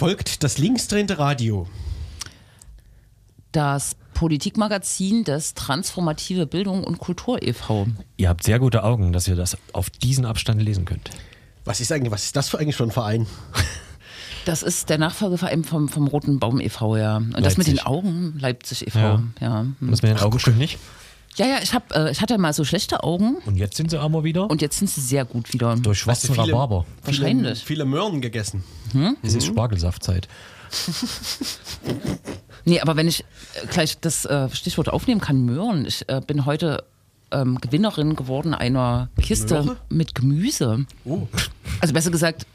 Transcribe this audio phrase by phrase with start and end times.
[0.00, 1.68] Folgt das linksdrehende Radio.
[3.52, 7.86] Das Politikmagazin des Transformative Bildung und Kultur e.V.
[8.16, 11.10] Ihr habt sehr gute Augen, dass ihr das auf diesen Abstand lesen könnt.
[11.66, 13.26] Was ist eigentlich, was ist das für eigentlich für ein Verein?
[14.46, 17.18] Das ist der Nachfolgeverein vom, vom Roten Baum e.V., ja.
[17.18, 17.84] Und das mit Leipzig.
[17.84, 19.22] den Augen, Leipzig e.V., Ja.
[19.38, 19.60] ja.
[19.60, 19.90] Hm.
[19.90, 20.78] Das mit den Augen stimmt nicht.
[21.36, 24.00] Ja, ja, ich, hab, äh, ich hatte mal so schlechte Augen Und jetzt sind sie
[24.00, 25.76] aber wieder und jetzt sind sie sehr gut wieder.
[25.76, 26.86] durch schwarzen Rhabarber.
[27.04, 27.58] Wahrscheinlich.
[27.58, 28.64] Viele, viele Möhren gegessen.
[29.22, 30.28] Es ist Spargelsaftzeit.
[32.64, 35.86] Nee, aber wenn ich äh, gleich das äh, Stichwort aufnehmen kann, Möhren.
[35.86, 36.84] Ich äh, bin heute
[37.30, 39.76] ähm, Gewinnerin geworden einer Kiste Möhre?
[39.88, 40.84] mit Gemüse.
[41.04, 41.26] Oh.
[41.80, 42.46] Also besser gesagt,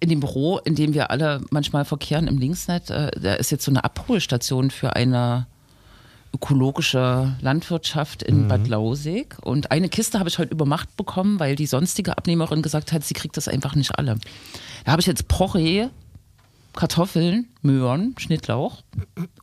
[0.00, 3.64] in dem Büro, in dem wir alle manchmal verkehren im Linksnet, äh, da ist jetzt
[3.64, 5.46] so eine Abholstation für eine
[6.34, 9.36] ökologische Landwirtschaft in Bad Lausig.
[9.42, 13.14] Und eine Kiste habe ich heute übermacht bekommen, weil die sonstige Abnehmerin gesagt hat, sie
[13.14, 14.16] kriegt das einfach nicht alle.
[14.84, 15.88] Da habe ich jetzt Porree,
[16.74, 18.82] Kartoffeln, Möhren, Schnittlauch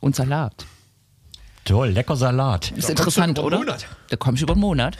[0.00, 0.66] und Salat.
[1.64, 2.72] Toll, lecker Salat.
[2.72, 3.58] Ist Da interessant, oder?
[3.58, 3.86] Monat.
[4.08, 4.96] Da komme ich über einen Monat.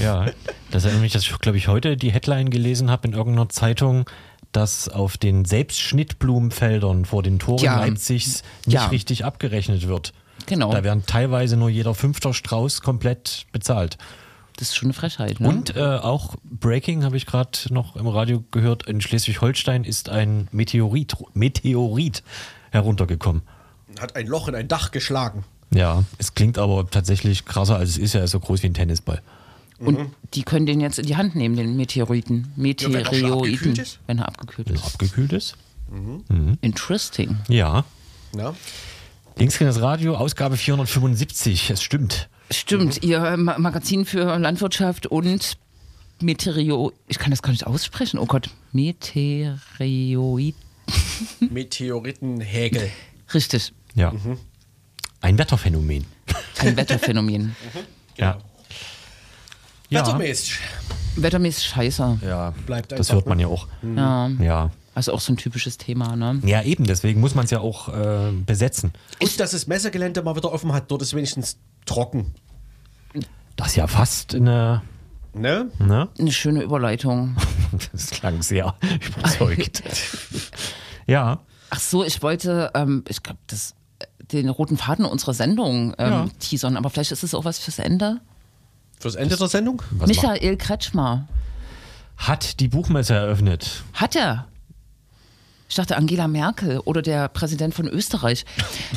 [0.00, 0.26] Ja,
[0.70, 4.04] das erinnert mich, dass ich, glaube ich, heute die Headline gelesen habe in irgendeiner Zeitung,
[4.52, 7.78] dass auf den Selbstschnittblumenfeldern vor den Toren Ja.
[7.80, 8.86] Leipzigs nicht Ja.
[8.86, 10.12] richtig abgerechnet wird.
[10.46, 10.72] Genau.
[10.72, 13.96] Da werden teilweise nur jeder fünfter Strauß komplett bezahlt.
[14.62, 15.40] Das ist schon eine Frechheit.
[15.40, 15.48] Ne?
[15.48, 20.46] Und äh, auch Breaking habe ich gerade noch im Radio gehört, in Schleswig-Holstein ist ein
[20.52, 22.22] Meteorit, Meteorit
[22.70, 23.42] heruntergekommen.
[23.98, 25.42] Hat ein Loch in ein Dach geschlagen.
[25.74, 28.14] Ja, es klingt aber tatsächlich krasser, als es ist.
[28.14, 29.20] Er ist so groß wie ein Tennisball.
[29.80, 29.98] Und
[30.32, 32.52] die können den jetzt in die Hand nehmen, den Meteoriten.
[32.54, 33.32] wenn er schon Meteoroiden.
[33.32, 33.98] abgekühlt ist?
[34.06, 34.94] wenn er abgekühlt Wenn er ist.
[34.94, 35.56] abgekühlt ist.
[36.60, 37.36] Interesting.
[37.48, 37.84] Ja.
[38.36, 38.54] Ja.
[39.36, 41.70] Linksgrünes Radio, Ausgabe 475.
[41.70, 42.28] Es stimmt.
[42.52, 45.56] Stimmt, ihr Ma Magazin für Landwirtschaft und
[46.20, 46.92] Meteoro...
[47.08, 48.18] Ich kann das gar nicht aussprechen.
[48.18, 48.50] Oh Gott.
[48.72, 50.54] Meteoroid.
[51.40, 52.90] Meteoritenhägel.
[53.34, 53.72] Richtig.
[53.94, 54.12] Ja.
[55.20, 56.04] Ein Wetterphänomen.
[56.58, 57.56] Ein Wetterphänomen.
[58.18, 58.38] Ja.
[59.88, 60.00] Ja.
[60.06, 60.58] Wettermäßig.
[61.16, 62.18] Wettermäßig scheiße.
[62.22, 62.52] ja.
[62.66, 63.44] Bleibt Das hört man ne?
[63.44, 63.66] ja auch.
[63.82, 64.28] Ja.
[64.38, 64.70] Ja.
[64.94, 66.38] Also auch so ein typisches Thema, ne?
[66.44, 66.84] Ja, eben.
[66.84, 68.92] Deswegen muss man es ja auch äh, besetzen.
[69.18, 72.34] Und dass das Messegelände mal wieder offen hat, dort ist wenigstens trocken.
[73.56, 74.82] Das ist ja fast eine.
[75.34, 75.70] Ne?
[75.78, 76.08] Ne?
[76.18, 77.36] Eine schöne Überleitung.
[77.92, 78.74] Das klang sehr
[79.16, 79.82] überzeugt.
[81.06, 81.38] ja.
[81.70, 83.74] Ach so, ich wollte, ähm, ich glaube, das
[84.30, 86.26] den roten Faden unserer Sendung ähm, Ja.
[86.38, 88.20] teasern, aber vielleicht ist es auch was fürs Ende.
[89.00, 89.80] Fürs Ende der Sendung?
[89.92, 91.26] Was macht- Michael Kretschmer.
[92.18, 93.82] hat die Buchmesse eröffnet.
[93.94, 94.46] Hat er?
[95.72, 98.44] Ich dachte Angela Merkel oder der Präsident von Österreich.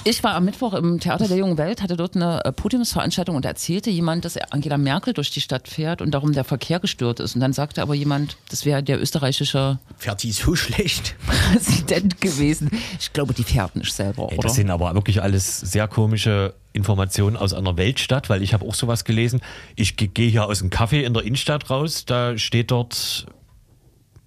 [0.03, 3.46] Ich war am Mittwoch im Theater der Jungen Welt, hatte dort eine äh, Podiumsveranstaltung und
[3.46, 7.22] da erzählte jemand, dass Angela Merkel durch die Stadt fährt und darum der Verkehr gestört
[7.22, 7.34] ist.
[7.34, 11.16] Und dann sagte aber jemand, das wäre der österreichische Fährt die so schlecht?
[11.53, 12.69] Präsident gewesen.
[13.00, 14.42] Ich glaube, die fährt nicht selber, Ey, oder?
[14.50, 18.75] das sind aber wirklich alles sehr komische Informationen aus einer Weltstadt, weil ich habe auch
[18.75, 19.40] sowas gelesen.
[19.78, 23.28] Ich ge- gehe hier aus dem Café in der Innenstadt raus, da steht dort,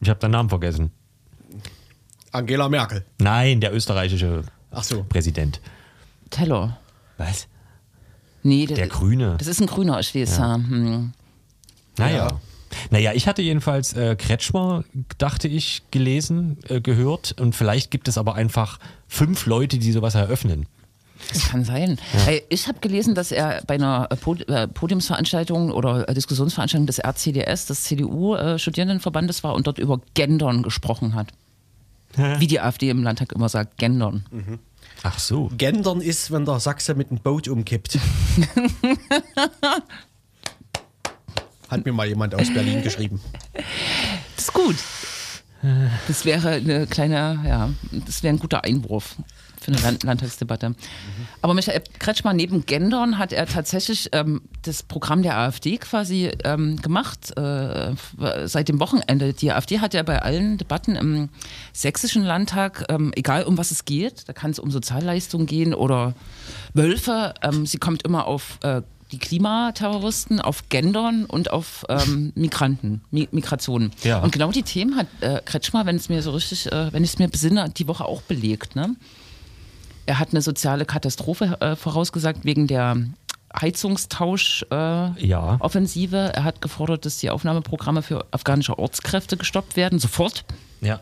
[0.00, 0.92] ich habe den Namen vergessen.
[2.32, 3.04] Angela Merkel.
[3.18, 5.04] Nein, der österreichische Ach so.
[5.08, 5.60] Präsident.
[6.30, 6.78] Teller.
[7.16, 7.48] Was?
[8.42, 9.36] Nee, das, Der Grüne.
[9.38, 10.38] Das ist ein Grüner, ich weiß.
[10.38, 10.54] Ja.
[10.54, 11.12] Hm.
[11.96, 12.16] Naja.
[12.28, 12.40] Ja.
[12.90, 14.84] Naja, ich hatte jedenfalls äh, Kretschmer,
[15.16, 17.34] dachte ich, gelesen, äh, gehört.
[17.40, 18.78] Und vielleicht gibt es aber einfach
[19.08, 20.66] fünf Leute, die sowas eröffnen.
[21.32, 21.98] Das kann sein.
[22.26, 26.86] Ey, Ich habe gelesen, dass er bei einer äh, Pod- äh, Podiumsveranstaltung oder äh, Diskussionsveranstaltung
[26.86, 31.28] des RCDS, des CDU-Studierendenverbandes war und dort über Gendern gesprochen hat.
[32.38, 34.24] Wie die AfD im Landtag immer sagt, Gendern.
[35.02, 35.50] Ach so.
[35.56, 37.98] Gendern ist, wenn der Sachse mit dem Boot umkippt.
[41.68, 43.20] Hat mir mal jemand aus Berlin geschrieben.
[44.36, 44.76] Das ist gut.
[46.06, 47.70] Das wäre eine kleine, ja,
[48.06, 49.16] das wäre ein guter Einwurf
[49.60, 50.74] für eine Land Landtagsdebatte.
[51.42, 56.80] Aber Michael Kretschmer, neben Gendern hat er tatsächlich ähm, das Programm der AfD quasi ähm,
[56.80, 57.92] gemacht äh,
[58.44, 59.32] seit dem Wochenende.
[59.32, 61.28] Die AfD hat ja bei allen Debatten im
[61.72, 66.14] sächsischen Landtag, ähm, egal um was es geht, da kann es um Sozialleistungen gehen oder
[66.74, 68.82] Wölfe, ähm, sie kommt immer auf äh,
[69.12, 73.90] die Klimaterroristen, auf Gendern und auf ähm, Migranten, Mi Migration.
[74.02, 74.20] Ja.
[74.20, 77.10] Und genau die Themen hat äh, Kretschmer, wenn es mir so richtig, äh, wenn ich
[77.10, 78.76] es mir besinne, die Woche auch belegt.
[78.76, 78.96] Ne?
[80.08, 82.96] Er hat eine soziale Katastrophe äh, vorausgesagt wegen der
[83.60, 86.16] Heizungstausch-Offensive.
[86.16, 86.28] Äh, Ja.
[86.28, 90.46] Er hat gefordert, dass die Aufnahmeprogramme für afghanische Ortskräfte gestoppt werden, sofort.
[90.80, 91.00] Ja.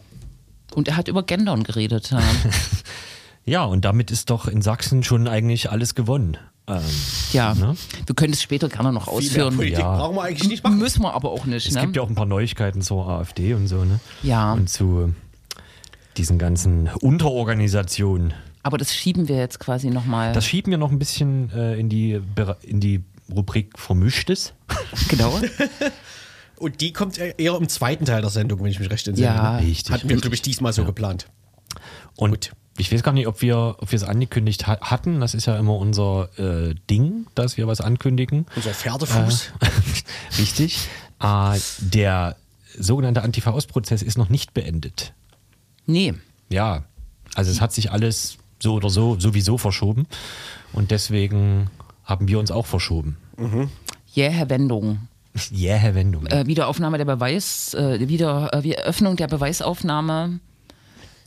[0.75, 2.11] Und er hat über Gendern geredet.
[2.11, 2.21] Ja.
[3.49, 6.37] Ja, und damit ist doch in Sachsen schon eigentlich alles gewonnen.
[6.67, 6.83] Ähm,
[7.33, 7.55] ja.
[7.55, 7.77] Ne?
[8.05, 9.55] Wir können es später gerne noch Viel mehr ausführen.
[9.55, 9.99] Politik ja.
[9.99, 10.79] brauchen wir eigentlich nicht machen.
[10.79, 11.69] Müssen wir aber auch nicht.
[11.69, 11.83] es ne?
[11.83, 14.01] gibt ja auch ein paar Neuigkeiten zur AfD und so, ne?
[14.25, 14.55] Ja.
[14.55, 15.15] Und zu
[16.17, 18.35] diesen ganzen Unterorganisationen.
[18.67, 20.33] Aber das schieben wir jetzt quasi nochmal.
[20.33, 22.21] Das schieben wir noch ein bisschen äh, in, die,
[22.63, 24.55] in die Rubrik Vermischtes.
[25.09, 25.41] genau.
[26.57, 29.29] Und die kommt eher im zweiten Teil der Sendung, wenn ich mich recht entsinne.
[29.29, 29.61] Ja.
[29.61, 29.69] ne?
[29.69, 29.95] Richtig.
[29.95, 31.29] Hatten wir, glaube ich, diesmal so geplant.
[32.17, 32.53] Und Gut.
[32.77, 35.21] ich weiß gar nicht, ob wir, ob wir es angekündigt ha hatten.
[35.21, 38.47] Das ist ja immer unser äh, Ding, dass wir was ankündigen.
[38.57, 39.53] Unser Pferdefuß.
[40.41, 40.89] Richtig.
[41.23, 42.35] Äh, der
[42.77, 45.13] sogenannte Antifa-Aus-Prozess ist noch nicht beendet.
[45.87, 46.15] Nee.
[46.49, 46.83] Ja,
[47.37, 50.07] also es hat sich alles so oder so sowieso verschoben.
[50.73, 51.71] Und deswegen
[52.05, 53.17] haben wir uns auch verschoben.
[54.07, 55.09] Jähe Wendung.
[55.53, 56.27] Yeah, Herr Wendung.
[56.27, 60.41] Äh, Wiederaufnahme der Beweis, äh, wieder äh, Eröffnung der Beweisaufnahme.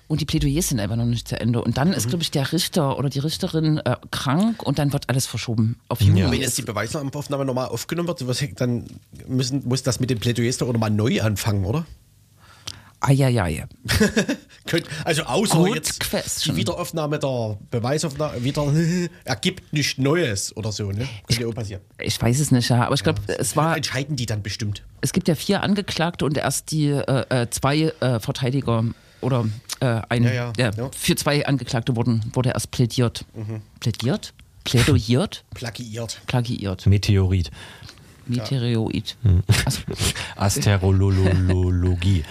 [0.07, 1.61] Und die Plädoyers sind einfach noch nicht zu Ende.
[1.61, 5.07] Und dann ist, glaube ich, der Richter oder die Richterin äh, krank und dann wird
[5.07, 6.21] alles verschoben auf Juni.
[6.21, 6.31] Ja.
[6.31, 8.85] Wenn jetzt die Beweisaufnahme nochmal aufgenommen wird, dann
[9.27, 11.85] müssen, muss das mit den Plädoyers doch nochmal neu anfangen, oder?
[13.01, 13.65] Eieiei.
[15.03, 16.53] Also außer Good jetzt question.
[16.53, 18.71] die Wiederaufnahme der Beweisaufnahme wieder
[19.25, 21.07] ergibt nichts Neues oder so, ne?
[21.27, 21.81] Könnte ja auch passieren.
[21.99, 22.85] Ich weiß es nicht, ja.
[22.85, 23.75] Aber ich glaube, es war.
[23.75, 24.83] Entscheiden die dann bestimmt.
[25.01, 28.83] Es gibt ja vier Angeklagte und erst die äh, äh, zwei äh, Verteidiger
[29.21, 29.45] oder
[29.79, 30.85] äh, ein, Ja, ja, ja, ja.
[30.85, 30.91] Mhm.
[30.91, 33.25] für zwei Angeklagte wurden, wurde erst plädiert.
[33.79, 34.33] Plädiert?
[34.65, 35.45] Plädoyiert?
[35.55, 36.21] Plagiiert.
[36.27, 36.85] Plagiiert.
[36.85, 37.49] Meteorit.
[38.27, 39.17] Meteoroid.
[39.23, 39.41] Hm.
[39.65, 39.81] Also,
[40.35, 42.23] Asterologie.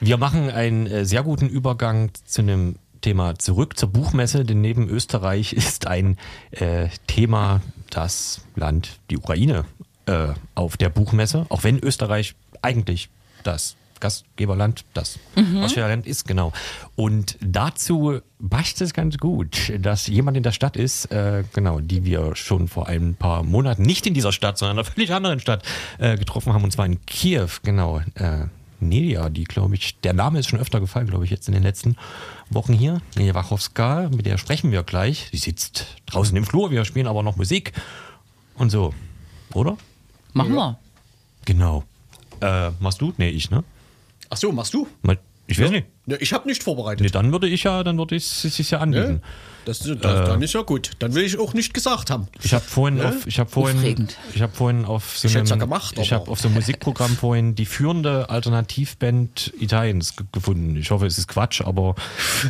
[0.00, 4.88] Wir machen einen äh, sehr guten Übergang zu einem Thema zurück zur Buchmesse, denn neben
[4.88, 6.16] Österreich ist ein
[6.52, 7.60] äh, Thema
[7.90, 9.64] das Land, die Ukraine,
[10.06, 13.10] äh, auf der Buchmesse, auch wenn Österreich eigentlich
[13.42, 15.18] das Gastgeberland, das
[15.62, 16.54] Ausstellerland ist, genau.
[16.96, 22.04] Und dazu passt es ganz gut, dass jemand in der Stadt ist, äh, genau, die
[22.04, 25.38] wir schon vor ein paar Monaten nicht in dieser Stadt, sondern in einer völlig anderen
[25.38, 25.64] Stadt
[25.98, 28.00] äh, getroffen haben, und zwar in Kiew, genau.
[28.80, 31.62] Nelia, die glaube ich, der Name ist schon öfter gefallen, glaube ich, jetzt in den
[31.62, 31.96] letzten
[32.50, 33.00] Wochen hier.
[33.16, 35.28] Nelia Wachowska, mit der sprechen wir gleich.
[35.32, 37.72] Sie sitzt draußen im Flur, wir spielen aber noch Musik
[38.56, 38.94] und so,
[39.52, 39.76] oder?
[40.32, 40.78] machen wir.
[41.44, 41.84] Genau.
[42.40, 43.12] Äh, machst du?
[43.16, 43.64] Nee, ich, ne?
[44.30, 44.86] Ach so, machst du?
[45.02, 45.18] Mal-
[45.50, 45.86] Ich weiß nicht.
[46.06, 47.00] Ne, ich habe nicht vorbereitet.
[47.04, 49.14] Nee, dann würde ich ja, dann würde ich es sich ja anbieten.
[49.14, 49.20] Ne?
[49.66, 50.92] Das, das, dann ist ja gut.
[51.00, 52.28] Dann will ich auch nicht gesagt haben.
[52.42, 54.16] Ich habe vorhin auf, ich habe vorhin, Aufregend.
[54.34, 57.10] ich habe vorhin auf so Ich einem, ja gemacht, ich habe auf so einem Musikprogramm
[57.16, 60.76] vorhin die führende Alternativband Italiens ge- gefunden.
[60.76, 61.94] Ich hoffe, es ist Quatsch, aber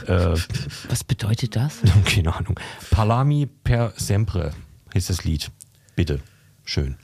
[0.06, 0.36] äh,
[0.88, 1.78] Was bedeutet das?
[2.04, 2.60] keine Ahnung.
[2.90, 4.52] Palami per sempre
[4.94, 5.50] ist das Lied.
[5.96, 6.20] Bitte,
[6.64, 6.96] schön.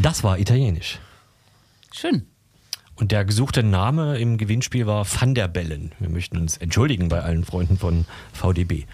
[0.00, 1.00] Das war italienisch.
[1.92, 2.26] Schön.
[2.94, 5.92] Und der gesuchte Name im Gewinnspiel war Van der Bellen.
[5.98, 8.84] Wir möchten uns entschuldigen bei allen Freunden von VDB.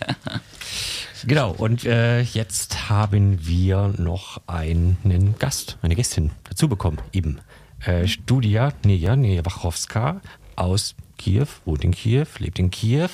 [1.26, 6.98] genau, und äh, jetzt haben wir noch einen Gast, eine Gästin dazu bekommen.
[7.12, 7.40] Eben
[7.84, 10.20] äh, Studia Neja Wachowska
[10.56, 13.10] aus Kiew, wohnt in Kiew, lebt in Kiew,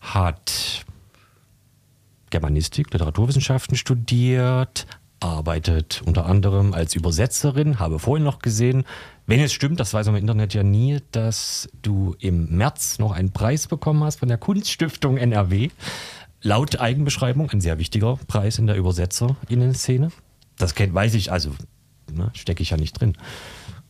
[0.00, 0.84] hat
[2.34, 4.88] Germanistik, Literaturwissenschaften studiert,
[5.20, 8.82] arbeitet unter anderem als Übersetzerin, habe vorhin noch gesehen,
[9.24, 13.12] wenn es stimmt, das weiß man im Internet ja nie, dass du im März noch
[13.12, 15.70] einen Preis bekommen hast von der Kunststiftung NRW.
[16.42, 20.08] Laut Eigenbeschreibung ein sehr wichtiger Preis in der Übersetzerinnen-Szene.
[20.58, 21.52] Das weiß ich, also
[22.12, 23.16] ne, stecke ich ja nicht drin.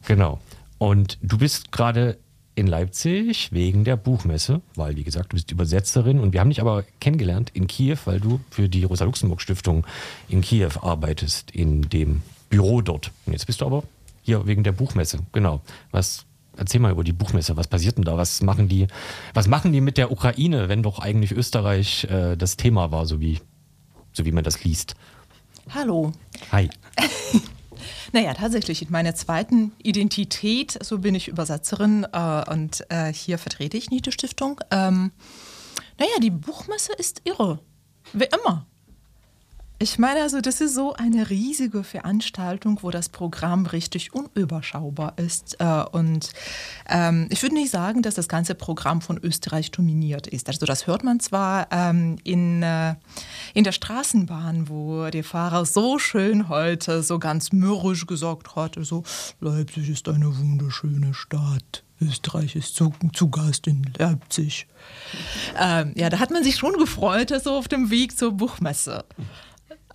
[0.06, 0.38] Genau.
[0.76, 2.18] Und du bist gerade
[2.54, 6.60] in Leipzig wegen der Buchmesse, weil, wie gesagt, du bist Übersetzerin und wir haben dich
[6.60, 9.84] aber kennengelernt in Kiew, weil du für die Rosa-Luxemburg-Stiftung
[10.28, 13.10] in Kiew arbeitest, in dem Büro dort.
[13.26, 13.82] Und jetzt bist du aber
[14.22, 15.60] hier wegen der Buchmesse, genau.
[15.90, 16.24] Was,
[16.56, 18.16] erzähl mal über die Buchmesse, was passiert denn da?
[18.16, 18.86] Was machen die,
[19.34, 23.20] was machen die mit der Ukraine, wenn doch eigentlich Österreich äh, das Thema war, so
[23.20, 23.40] wie,
[24.12, 24.94] so wie man das liest?
[25.70, 26.12] Hallo.
[26.52, 26.70] Hi.
[28.14, 33.76] Naja, tatsächlich, in meiner zweiten Identität, so bin ich Übersetzerin äh, und äh, hier vertrete
[33.76, 34.60] ich Niete Stiftung.
[34.70, 35.10] Ähm,
[35.98, 37.58] naja, die Buchmesse ist irre.
[38.12, 38.66] Wie immer.
[39.80, 45.56] Ich meine, also, das ist so eine riesige Veranstaltung, wo das Programm richtig unüberschaubar ist.
[45.58, 46.32] Äh, und
[46.88, 50.48] ähm, ich würde nicht sagen, dass das ganze Programm von Österreich dominiert ist.
[50.48, 52.94] Also, das hört man zwar ähm, in, äh,
[53.52, 59.02] in der Straßenbahn, wo der Fahrer so schön heute so ganz mürrisch gesagt hat: so,
[59.40, 61.82] Leipzig ist eine wunderschöne Stadt.
[62.00, 64.68] Österreich ist zu, zu Gast in Leipzig.
[65.58, 69.04] Ähm, ja, da hat man sich schon gefreut, so auf dem Weg zur Buchmesse.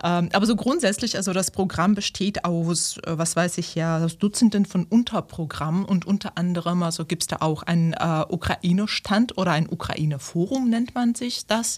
[0.03, 4.17] Ähm, aber so grundsätzlich, also das Programm besteht aus, äh, was weiß ich ja, aus
[4.17, 9.51] Dutzenden von Unterprogrammen und unter anderem, also gibt es da auch einen äh, Ukraine-Stand oder
[9.51, 11.77] ein Ukraine-Forum nennt man sich das,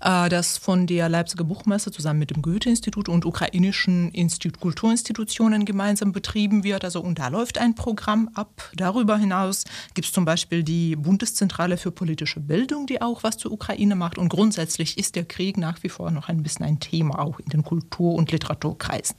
[0.00, 6.12] äh, das von der Leipziger Buchmesse zusammen mit dem Goethe-Institut und ukrainischen Institut Kulturinstitutionen gemeinsam
[6.12, 6.84] betrieben wird.
[6.84, 8.70] Also und da läuft ein Programm ab.
[8.74, 13.52] Darüber hinaus gibt es zum Beispiel die Bundeszentrale für politische Bildung, die auch was zur
[13.52, 14.18] Ukraine macht.
[14.18, 17.46] Und grundsätzlich ist der Krieg nach wie vor noch ein bisschen ein Thema auch in
[17.56, 19.16] den Kultur- und Literaturkreisen.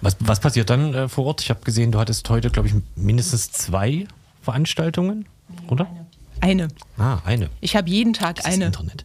[0.00, 1.42] Was, was passiert dann äh, vor Ort?
[1.42, 4.06] Ich habe gesehen, du hattest heute, glaube ich, mindestens zwei
[4.42, 5.26] Veranstaltungen,
[5.68, 5.86] oder?
[6.40, 6.68] Eine.
[6.96, 7.50] Ah, eine.
[7.60, 8.66] Ich habe jeden Tag Das ist eine.
[8.66, 9.04] Internet.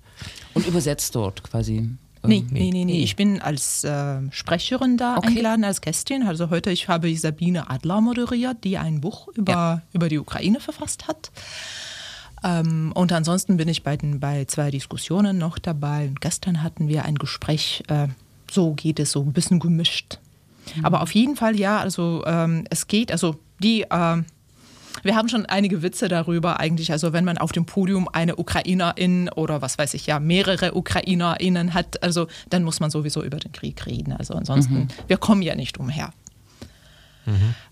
[0.53, 1.89] Und übersetzt dort quasi.
[2.23, 3.03] Nee, Ähm, nee, nee, nee.
[3.03, 5.27] Ich bin als äh, Sprecherin da Okay.
[5.27, 6.23] eingeladen, als Gästin.
[6.23, 10.61] Also heute ich habe ich Sabine Adler moderiert, die ein Buch über, über die Ukraine
[10.61, 11.29] verfasst hat.
[12.43, 16.07] Ähm, und ansonsten bin ich bei, den, bei zwei Diskussionen noch dabei.
[16.07, 18.07] Und gestern hatten wir ein Gespräch, äh,
[18.49, 20.19] so geht es so ein bisschen gemischt.
[20.83, 24.25] Aber auf jeden Fall ja, also ähm, es geht, also die, ähm,
[25.03, 29.29] wir haben schon einige Witze darüber eigentlich, also wenn man auf dem Podium eine Ukrainerin
[29.29, 33.51] oder was weiß ich ja, mehrere Ukrainerinnen hat, also dann muss man sowieso über den
[33.51, 34.13] Krieg reden.
[34.13, 36.11] Also ansonsten, wir kommen ja nicht umher.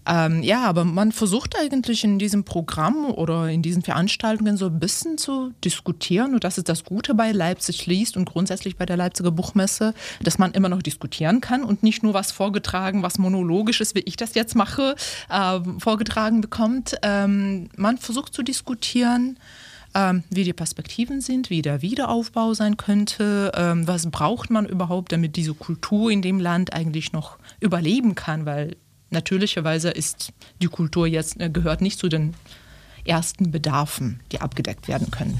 [0.05, 4.79] Ähm, ja, aber man versucht eigentlich in diesem Programm oder in diesen Veranstaltungen so ein
[4.79, 6.33] bisschen zu diskutieren.
[6.33, 10.37] Und das ist das Gute bei Leipzig liest und grundsätzlich bei der Leipziger Buchmesse, dass
[10.37, 14.35] man immer noch diskutieren kann und nicht nur was vorgetragen, was monologisches, wie ich das
[14.35, 14.95] jetzt mache,
[15.29, 16.95] äh, vorgetragen bekommt.
[17.01, 19.37] Ähm, man versucht zu diskutieren.
[19.95, 25.11] Ähm, wie die Perspektiven sind, wie der Wiederaufbau sein könnte, ähm, was braucht man überhaupt,
[25.11, 28.75] damit diese Kultur in dem Land eigentlich noch überleben kann, weil
[29.13, 32.33] natürlicherweise ist die Kultur jetzt äh, gehört nicht zu den
[33.05, 35.39] ersten Bedarfen, die abgedeckt werden können.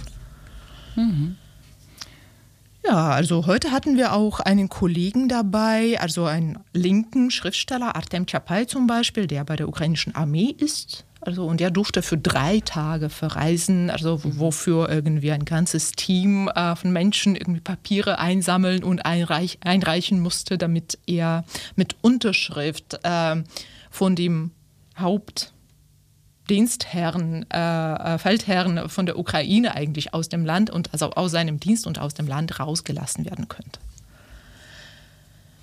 [2.86, 8.68] Ja, also heute hatten wir auch einen Kollegen dabei, also einen linken Schriftsteller, Artem Chapay
[8.68, 11.06] zum Beispiel, der bei der ukrainischen Armee ist.
[11.26, 16.50] Also, und der durfte für drei Tage verreisen, also wo- wofür irgendwie ein ganzes Team
[16.50, 21.46] äh, von Menschen irgendwie Papiere einsammeln und einreich, einreichen musste, damit er
[21.78, 23.42] mit Unterschrift äh,
[23.90, 24.52] von dem
[24.98, 31.58] Hauptdienstherren, äh, äh, Feldherren von der Ukraine eigentlich aus dem Land und also aus seinem
[31.58, 33.80] Dienst und aus dem Land rausgelassen werden könnte.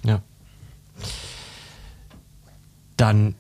[0.05, 0.23] Ja.
[2.97, 3.35] Dann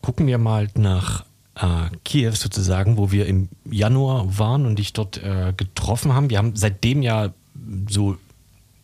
[0.00, 1.26] gucken wir mal nach
[1.60, 6.30] äh, Kiew sozusagen, wo wir im Januar waren und dich dort äh, getroffen haben.
[6.30, 7.32] Wir haben seitdem ja
[7.88, 8.16] so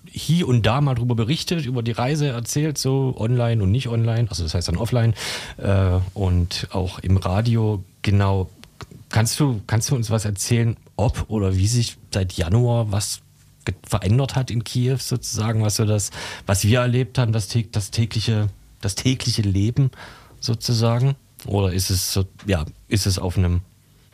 [0.09, 4.29] hier und da mal drüber berichtet, über die Reise erzählt, so online und nicht online,
[4.31, 5.15] also das heißt dann offline
[5.59, 7.85] äh, und auch im Radio.
[8.03, 8.49] Genau,
[9.11, 13.21] kannst du, kannst du uns was erzählen, ob oder wie sich seit Januar was
[13.83, 16.11] verändert hat in Kiew sozusagen, was so das,
[16.47, 18.49] was wir erlebt haben, das, das tägliche,
[18.81, 19.91] das tägliche Leben
[20.41, 21.17] sozusagen?
[21.45, 23.61] Oder ist es so, ja, ist es auf einem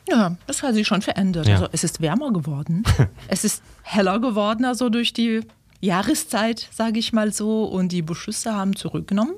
[0.08, 1.46] Ja, das hat sich schon verändert.
[1.46, 1.54] Ja.
[1.54, 2.82] Also es ist wärmer geworden.
[3.28, 5.40] es ist heller geworden, also durch die
[5.80, 7.64] Jahreszeit, sage ich mal so.
[7.64, 9.34] Und die Beschüsse haben zurückgenommen.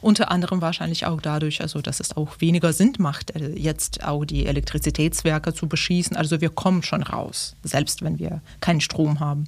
[0.00, 4.24] Unter anderem wahrscheinlich auch dadurch, also dass es auch weniger Sinn macht, äh, jetzt auch
[4.24, 6.16] die Elektrizitätswerke zu beschießen.
[6.16, 9.44] Also wir kommen schon raus, selbst wenn wir keinen Strom haben.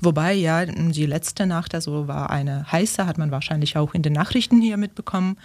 [0.00, 4.14] Wobei ja die letzte Nacht, also war eine heiße, hat man wahrscheinlich auch in den
[4.14, 5.36] Nachrichten hier mitbekommen.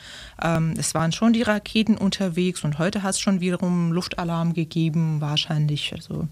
[0.42, 5.20] Ähm, es waren schon die Raketen unterwegs und heute hat es schon wiederum Luftalarm gegeben,
[5.20, 5.94] wahrscheinlich.
[5.94, 6.28] Also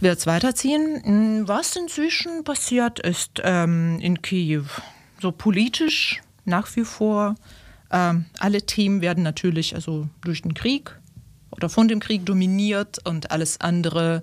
[0.00, 1.46] wird es weiterziehen.
[1.46, 4.64] Was inzwischen passiert ist ähm, in Kiew,
[5.20, 7.34] so politisch nach wie vor,
[7.90, 10.98] ähm, alle Themen werden natürlich also durch den Krieg
[11.50, 14.22] oder von dem Krieg dominiert und alles andere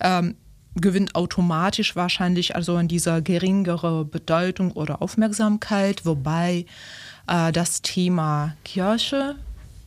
[0.00, 0.36] ähm,
[0.74, 6.66] gewinnt automatisch wahrscheinlich also an dieser geringere Bedeutung oder Aufmerksamkeit, wobei
[7.26, 9.36] äh, das Thema Kirche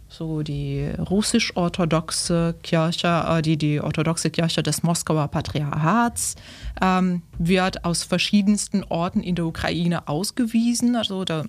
[0.09, 6.35] so die russisch-orthodoxe Kirche, äh, die, die orthodoxe Kirche des Moskauer Patriarchats,
[6.81, 10.95] ähm, wird aus verschiedensten Orten in der Ukraine ausgewiesen.
[10.95, 11.45] Also da,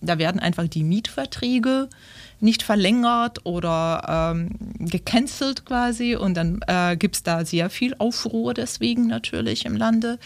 [0.00, 1.88] da werden einfach die Mietverträge
[2.40, 8.54] nicht verlängert oder ähm, gecancelt quasi und dann äh, gibt es da sehr viel Aufruhr
[8.54, 10.18] deswegen natürlich im Lande.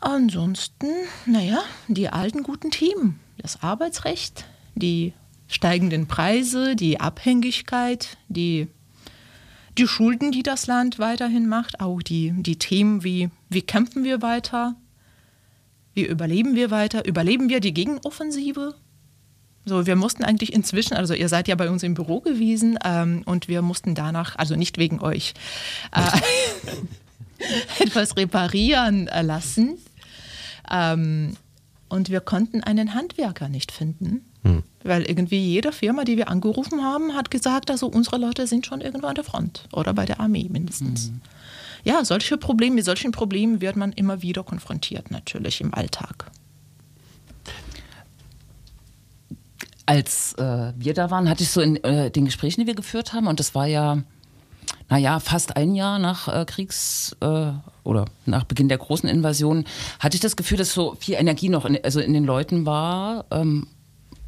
[0.00, 0.86] Ansonsten,
[1.26, 3.18] naja, die alten guten Themen.
[3.38, 4.44] Das Arbeitsrecht,
[4.76, 5.12] die
[5.48, 8.68] steigenden Preise, die Abhängigkeit, die,
[9.76, 14.22] die Schulden, die das Land weiterhin macht, auch die, die Themen wie, wie kämpfen wir
[14.22, 14.76] weiter,
[15.98, 18.74] wie überleben wir weiter, überleben wir die Gegenoffensive.
[19.64, 23.22] So, wir mussten eigentlich inzwischen, also ihr seid ja bei uns im Büro gewesen ähm,
[23.26, 25.34] und wir mussten danach, also nicht wegen euch,
[25.92, 29.78] äh, etwas reparieren lassen.
[30.70, 31.36] Ähm,
[31.88, 34.24] und wir konnten einen Handwerker nicht finden,
[34.84, 38.82] weil irgendwie jede Firma, die wir angerufen haben, hat gesagt, also unsere Leute sind schon
[38.82, 41.10] irgendwo an der Front oder bei der Armee mindestens.
[41.84, 46.30] Ja, solche Probleme, mit solchen Problemen wird man immer wieder konfrontiert natürlich im Alltag.
[49.86, 53.14] Als äh, wir da waren, hatte ich so in äh, den Gesprächen, die wir geführt
[53.14, 54.02] haben, und das war ja,
[54.90, 57.52] naja, fast ein Jahr nach äh, Kriegs- äh,
[57.84, 59.64] oder nach Beginn der großen Invasion,
[59.98, 63.24] hatte ich das Gefühl, dass so viel Energie noch in, also in den Leuten war.
[63.30, 63.66] Ähm,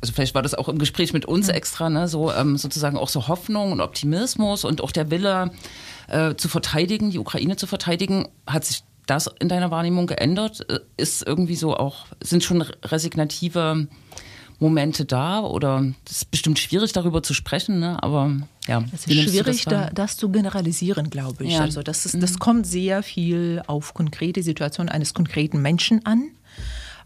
[0.00, 3.08] also vielleicht war das auch im Gespräch mit uns extra, ne, so ähm, sozusagen auch
[3.08, 5.50] so Hoffnung und Optimismus und auch der Wille
[6.08, 8.28] äh, zu verteidigen, die Ukraine zu verteidigen.
[8.46, 10.68] Hat sich das in deiner Wahrnehmung geändert?
[10.70, 13.88] Äh, Ist irgendwie so auch, sind schon resignative
[14.58, 18.02] Momente da oder das ist bestimmt schwierig darüber zu sprechen, ne?
[18.02, 18.36] aber
[18.68, 18.84] ja.
[18.92, 21.54] Es ist schwierig, das da, das zu generalisieren, glaube ich.
[21.54, 21.60] Ja.
[21.60, 26.30] Also das, ist, das kommt sehr viel auf konkrete Situationen eines konkreten Menschen an.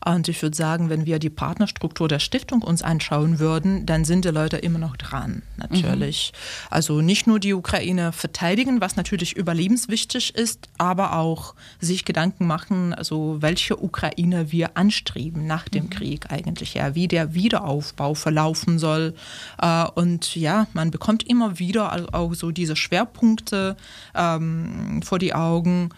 [0.05, 4.25] Und ich würde sagen, wenn wir die Partnerstruktur der Stiftung uns anschauen würden, dann sind
[4.25, 6.33] die Leute immer noch dran, natürlich.
[6.69, 12.93] Also nicht nur die Ukraine verteidigen, was natürlich überlebenswichtig ist, aber auch sich Gedanken machen,
[12.93, 19.15] also welche Ukraine wir anstreben nach dem Krieg eigentlich, ja, wie der Wiederaufbau verlaufen soll.
[19.61, 23.77] Äh, Und ja, man bekommt immer wieder auch so diese Schwerpunkte
[24.15, 25.91] ähm, vor die Augen.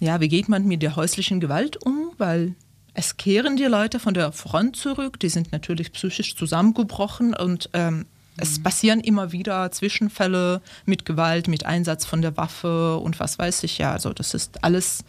[0.00, 2.12] Ja, wie geht man mit der häuslichen Gewalt um?
[2.18, 2.54] Weil
[2.98, 8.06] es kehren die Leute von der Front zurück, die sind natürlich psychisch zusammengebrochen und ähm,
[8.36, 13.62] es passieren immer wieder Zwischenfälle mit Gewalt, mit Einsatz von der Waffe und was weiß
[13.62, 13.92] ich ja.
[13.92, 15.04] Also das ist alles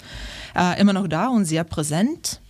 [0.56, 2.42] äh, immer noch da und sehr präsent.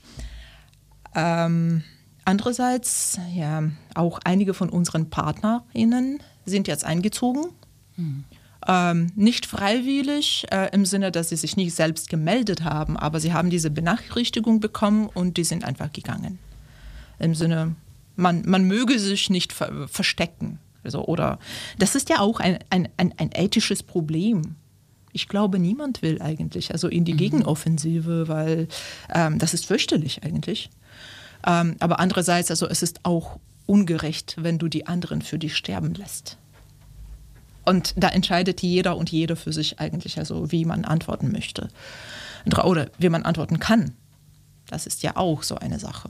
[1.15, 1.85] Ähm,
[2.25, 3.63] andererseits, ja,
[3.95, 7.45] auch einige von unseren PartnerInnen sind jetzt eingezogen.
[8.71, 13.33] Ähm, nicht freiwillig äh, im Sinne, dass sie sich nicht selbst gemeldet haben, aber sie
[13.33, 16.37] haben diese Benachrichtigung bekommen und die sind einfach gegangen.
[17.17, 17.75] Im Sinne,
[18.15, 20.59] man, man möge sich nicht ver verstecken.
[20.83, 21.39] Also, oder
[21.79, 24.55] das ist ja auch ein, ein, ein, ein ethisches Problem.
[25.13, 28.67] Ich glaube, niemand will eigentlich also in die Gegenoffensive, weil
[29.11, 30.69] ähm, das ist fürchterlich eigentlich.
[31.43, 35.95] Ähm, aber andererseits, also es ist auch ungerecht, wenn du die anderen für dich sterben
[35.95, 36.37] lässt.
[37.69, 41.67] Und da entscheidet jeder und jede für sich eigentlich, also wie man antworten möchte.
[42.63, 43.91] Oder wie man antworten kann.
[44.65, 46.09] Das ist ja auch so eine Sache.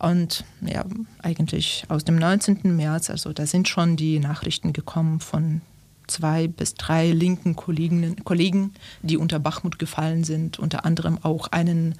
[0.00, 0.82] Und ja,
[1.22, 2.74] eigentlich aus dem 19.
[2.74, 5.60] März, also da sind schon die Nachrichten gekommen von
[6.06, 11.96] zwei bis drei linken Kollegen, Kollegen die unter Bachmut gefallen sind, unter anderem auch einen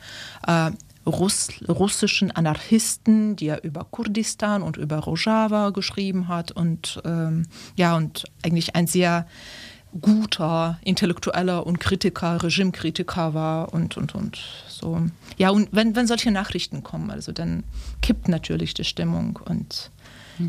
[0.46, 0.70] äh,
[1.06, 8.24] Russ, russischen Anarchisten, der über Kurdistan und über Rojava geschrieben hat und ähm, ja und
[8.42, 9.26] eigentlich ein sehr
[10.00, 14.38] guter Intellektueller und Kritiker, Regimekritiker war und und und
[14.68, 15.02] so.
[15.36, 17.64] Ja und wenn, wenn solche Nachrichten kommen, also dann
[18.02, 19.90] kippt natürlich die Stimmung und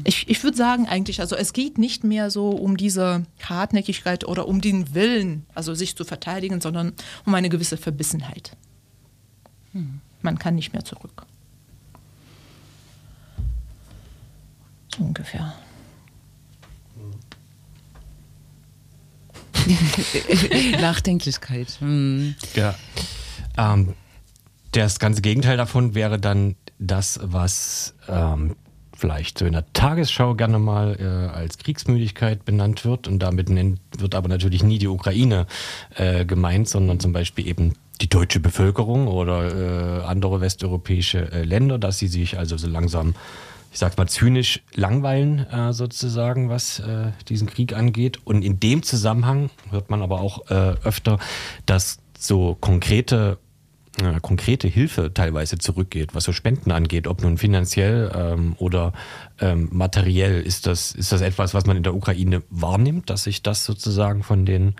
[0.03, 4.47] ich, ich würde sagen eigentlich, also es geht nicht mehr so um diese Hartnäckigkeit oder
[4.47, 6.93] um den Willen, also sich zu verteidigen, sondern
[7.25, 8.57] um eine gewisse Verbissenheit.
[10.25, 11.23] Man kann nicht mehr zurück.
[14.87, 15.53] So ungefähr.
[20.81, 21.77] Nachdenklichkeit.
[21.79, 22.33] Hm.
[22.55, 22.73] Ja.
[23.55, 23.93] Ähm,
[24.71, 28.55] das ganze Gegenteil davon wäre dann das, was ähm,
[28.97, 33.07] vielleicht so in der Tagesschau gerne mal äh, als Kriegsmüdigkeit benannt wird.
[33.07, 35.45] Und damit nennt, wird aber natürlich nie die Ukraine
[35.93, 41.77] äh, gemeint, sondern zum Beispiel eben die deutsche Bevölkerung oder äh, andere westeuropäische äh, Länder,
[41.77, 43.15] dass sie sich also so langsam,
[43.71, 48.19] ich sag mal, zynisch langweilen äh, sozusagen, was äh, diesen Krieg angeht.
[48.25, 51.19] Und in dem Zusammenhang hört man aber auch äh, öfter,
[51.65, 53.37] dass so konkrete
[54.01, 58.91] äh, konkrete Hilfe teilweise zurückgeht, was so Spenden angeht, ob nun finanziell ähm, oder
[59.39, 60.41] ähm, materiell.
[60.41, 64.23] Ist das, ist das etwas, was man in der Ukraine wahrnimmt, dass sich das sozusagen
[64.23, 64.75] von den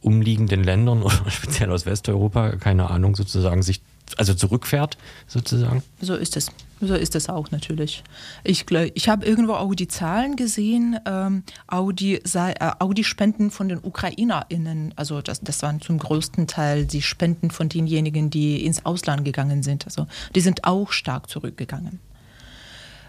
[0.00, 3.82] umliegenden Ländern oder speziell aus Westeuropa, keine Ahnung, sozusagen sich
[4.16, 5.82] also zurückfährt, sozusagen?
[6.00, 6.50] So ist es.
[6.80, 8.04] So ist es auch natürlich.
[8.44, 13.50] Ich, ich habe irgendwo auch die Zahlen gesehen, ähm, auch, die, sei- äh, die Spenden
[13.50, 18.64] von den UkrainerInnen, also das, das waren zum größten Teil die Spenden von denjenigen, die
[18.64, 19.86] ins Ausland gegangen sind.
[19.86, 21.98] Also die sind auch stark zurückgegangen.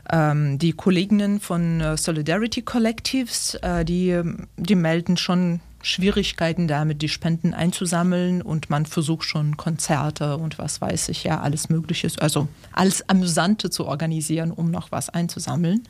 [0.10, 7.02] Ähm, die Kolleginnen von äh, Solidarity Collectives, äh, die, ähm, die melden schon Schwierigkeiten damit,
[7.02, 12.10] die Spenden einzusammeln und man versucht schon Konzerte und was weiß ich ja, alles Mögliche,
[12.20, 15.84] also alles Amüsante zu organisieren, um noch was einzusammeln.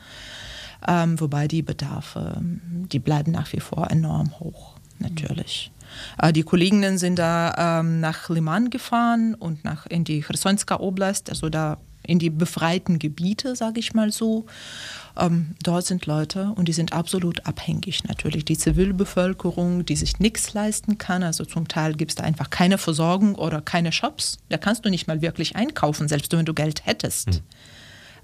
[0.87, 4.75] Ähm, wobei die Bedarfe, die bleiben nach wie vor enorm hoch.
[4.99, 5.71] natürlich.
[6.19, 11.29] Äh, die Kolleginnen sind da ähm, nach Liman gefahren und nach in die Chersonska Oblast,
[11.29, 14.45] also da in die befreiten Gebiete, sage ich mal so.
[15.17, 18.45] Ähm, dort sind Leute und die sind absolut abhängig natürlich.
[18.45, 21.21] Die Zivilbevölkerung, die sich nichts leisten kann.
[21.21, 24.37] Also zum Teil gibt es da einfach keine Versorgung oder keine Shops.
[24.49, 27.43] Da kannst du nicht mal wirklich einkaufen, selbst wenn du Geld hättest.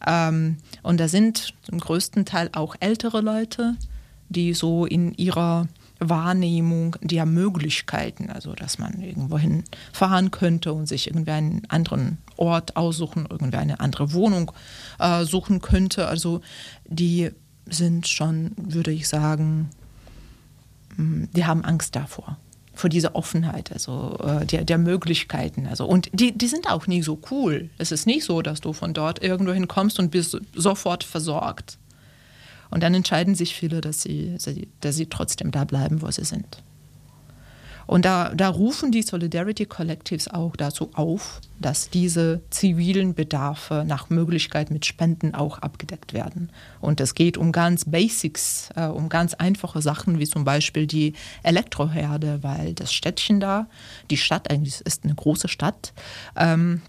[0.08, 3.76] Ähm, und da sind zum größten Teil auch ältere Leute,
[4.30, 5.68] die so in ihrer
[6.10, 12.76] Wahrnehmung der Möglichkeiten, also dass man irgendwohin fahren könnte und sich irgendwie einen anderen Ort
[12.76, 14.52] aussuchen, irgendwie eine andere Wohnung
[15.00, 16.08] äh, suchen könnte.
[16.08, 16.42] Also
[16.86, 17.32] die
[17.66, 19.70] sind schon, würde ich sagen,
[20.98, 22.38] mh, die haben Angst davor,
[22.74, 25.68] vor dieser Offenheit, also äh, der, der Möglichkeiten.
[25.68, 27.70] Also, und die, die sind auch nie so cool.
[27.78, 31.78] Es ist nicht so, dass du von dort irgendwo hinkommst und bist sofort versorgt.
[32.74, 34.36] Und dann entscheiden sich viele, dass sie,
[34.82, 36.64] dass sie trotzdem da bleiben, wo sie sind.
[37.86, 44.10] Und da, da rufen die Solidarity Collectives auch dazu auf, dass diese zivilen Bedarfe nach
[44.10, 46.50] Möglichkeit mit Spenden auch abgedeckt werden.
[46.82, 51.14] Und es geht um ganz Basics, äh, um ganz einfache Sachen, wie zum Beispiel die
[51.44, 53.68] Elektroherde, weil das Städtchen da,
[54.10, 55.94] die Stadt eigentlich ist eine große Stadt,
[56.36, 56.82] ähm,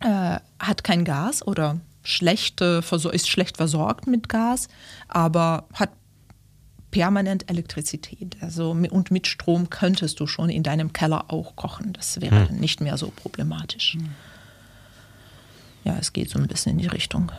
[0.00, 4.68] äh, hat kein Gas oder schlechte, ist schlecht versorgt mit Gas,
[5.08, 5.90] aber hat
[6.90, 8.36] permanent Elektrizität.
[8.40, 11.92] Also und mit Strom könntest du schon in deinem Keller auch kochen.
[11.92, 12.56] Das wäre hm.
[12.56, 13.94] nicht mehr so problematisch.
[13.94, 14.10] Hm.
[15.84, 17.30] Ja, es geht so ein bisschen in die Richtung.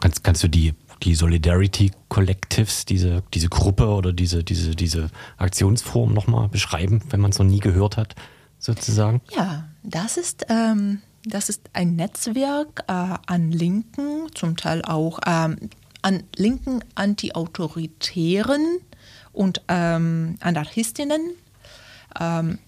[0.00, 6.12] Kannst, kannst du die, die Solidarity Collectives, diese, diese Gruppe oder diese, diese, diese Aktionsform
[6.12, 8.14] nochmal beschreiben, wenn man es noch nie gehört hat,
[8.58, 9.20] sozusagen?
[9.34, 12.92] Ja, das ist ähm, das ist ein Netzwerk äh,
[13.26, 15.56] an Linken, zum Teil auch ähm,
[16.02, 18.78] an linken Antiautoritären
[19.32, 21.32] und ähm, Anarchistinnen,
[22.18, 22.58] ähm,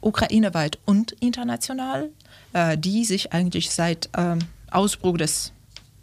[0.00, 2.08] ukraineweit und international,
[2.54, 4.38] äh, die sich eigentlich seit ähm,
[4.70, 5.52] Ausbruch des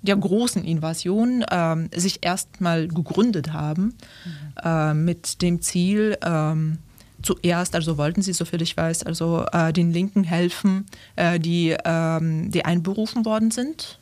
[0.04, 3.94] der großen Invasion ähm, sich erstmal gegründet haben
[4.26, 4.54] mhm.
[4.64, 6.80] äh, mit dem Ziel, ähm,
[7.24, 12.52] zuerst, also wollten sie, soviel ich weiß, also äh, den Linken helfen, äh, die, ähm,
[12.52, 14.00] die einberufen worden sind.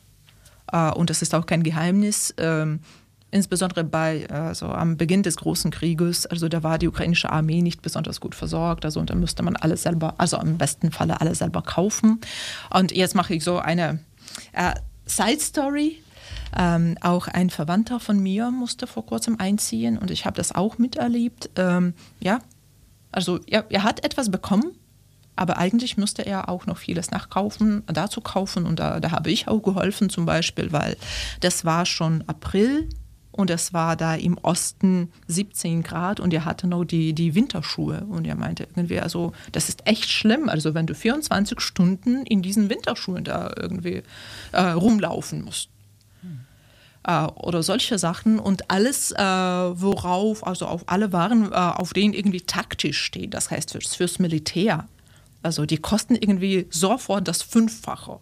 [0.72, 2.34] Äh, und das ist auch kein Geheimnis.
[2.38, 2.80] Ähm,
[3.30, 7.80] insbesondere bei, also am Beginn des großen Krieges, also da war die ukrainische Armee nicht
[7.82, 11.38] besonders gut versorgt, also und da müsste man alles selber, also im besten Falle alles
[11.38, 12.20] selber kaufen.
[12.70, 14.00] Und jetzt mache ich so eine
[14.52, 14.74] äh,
[15.06, 15.98] Side Story.
[16.56, 20.78] Ähm, auch ein Verwandter von mir musste vor kurzem einziehen und ich habe das auch
[20.78, 21.50] miterlebt.
[21.54, 22.40] Ähm, ja,
[23.12, 24.72] also er, er hat etwas bekommen,
[25.36, 28.66] aber eigentlich müsste er auch noch vieles nachkaufen, dazu kaufen.
[28.66, 30.96] Und da, da habe ich auch geholfen zum Beispiel, weil
[31.40, 32.88] das war schon April
[33.32, 38.04] und es war da im Osten 17 Grad und er hatte noch die, die Winterschuhe.
[38.08, 40.48] Und er meinte irgendwie, also das ist echt schlimm.
[40.48, 44.02] Also wenn du 24 Stunden in diesen Winterschuhen da irgendwie
[44.52, 45.70] äh, rumlaufen musst
[47.06, 52.14] äh, oder solche Sachen und alles, äh, worauf, also auf alle Waren, äh, auf denen
[52.14, 54.88] irgendwie taktisch steht, das heißt fürs, fürs Militär.
[55.42, 58.20] Also die kosten irgendwie sofort das Fünffache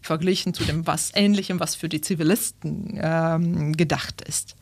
[0.00, 4.56] verglichen zu dem was Ähnlichem, was für die Zivilisten ähm, gedacht ist.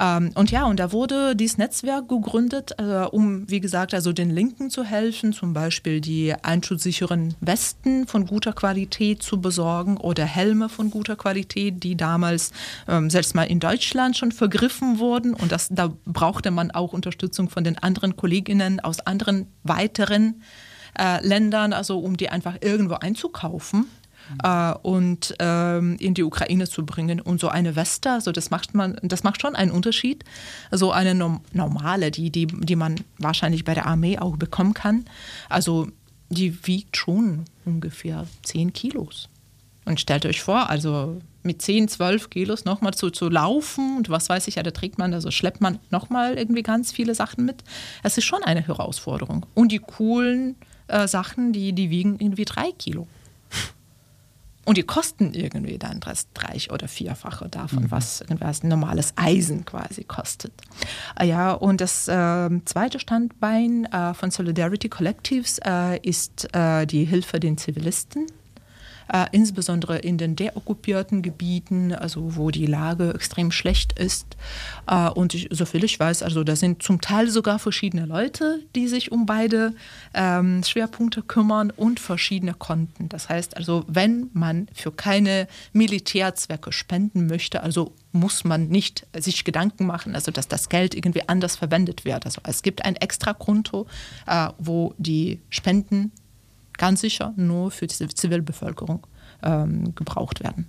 [0.00, 4.30] Ähm, und ja, und da wurde dieses Netzwerk gegründet, äh, um, wie gesagt, also den
[4.30, 10.70] Linken zu helfen, zum Beispiel die einschutzsicheren Westen von guter Qualität zu besorgen oder Helme
[10.70, 12.52] von guter Qualität, die damals
[12.88, 15.34] ähm, selbst mal in Deutschland schon vergriffen wurden.
[15.34, 20.42] Und das, da brauchte man auch Unterstützung von den anderen Kolleginnen aus anderen weiteren
[20.98, 23.86] äh, Ländern, also um die einfach irgendwo einzukaufen
[24.42, 27.20] äh, und ähm, in die Ukraine zu bringen.
[27.20, 30.24] Und so eine Weste, also das macht man, das macht schon einen Unterschied.
[30.70, 31.14] So eine
[31.52, 35.04] normale, die, die, die man wahrscheinlich bei der Armee auch bekommen kann.
[35.48, 35.88] Also
[36.28, 39.28] die wiegt schon ungefähr 10 Kilos.
[39.84, 44.28] Und stellt euch vor, also mit 10, 12 Kilos nochmal zu, zu laufen und was
[44.28, 47.64] weiß ich, ja, da trägt man, also schleppt man nochmal irgendwie ganz viele Sachen mit.
[48.02, 49.46] Es ist schon eine Herausforderung.
[49.54, 50.56] Und die coolen
[50.88, 53.08] äh, Sachen, die, die wiegen irgendwie drei Kilo.
[54.66, 57.90] Und die kosten irgendwie dann das drei- oder vierfache davon, mhm.
[57.90, 60.52] was irgendwas normales Eisen quasi kostet.
[61.14, 67.04] Ah ja, und das äh, zweite Standbein äh, von Solidarity Collectives äh, ist äh, die
[67.04, 68.26] Hilfe den Zivilisten.
[69.12, 74.36] Äh, insbesondere in den deokkupierten Gebieten, also wo die Lage extrem schlecht ist.
[74.86, 78.88] Äh, und ich, soviel ich weiß, also da sind zum Teil sogar verschiedene Leute, die
[78.88, 79.74] sich um beide
[80.14, 83.08] ähm, Schwerpunkte kümmern und verschiedene Konten.
[83.08, 89.44] Das heißt also, wenn man für keine Militärzwecke spenden möchte, also muss man nicht sich
[89.44, 92.26] Gedanken machen, also dass das Geld irgendwie anders verwendet wird.
[92.26, 93.86] Also es gibt ein Extrakonto,
[94.26, 96.12] äh, wo die Spenden
[96.80, 99.06] ganz sicher nur für die Zivilbevölkerung
[99.42, 100.66] ähm, gebraucht werden.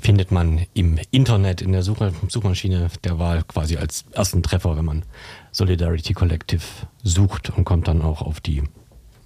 [0.00, 1.98] Findet man im Internet, in der Such
[2.28, 5.04] Suchmaschine der Wahl quasi als ersten Treffer, wenn man
[5.52, 6.64] Solidarity Collective
[7.04, 8.64] sucht und kommt dann auch auf die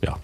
[0.02, 0.18] ja,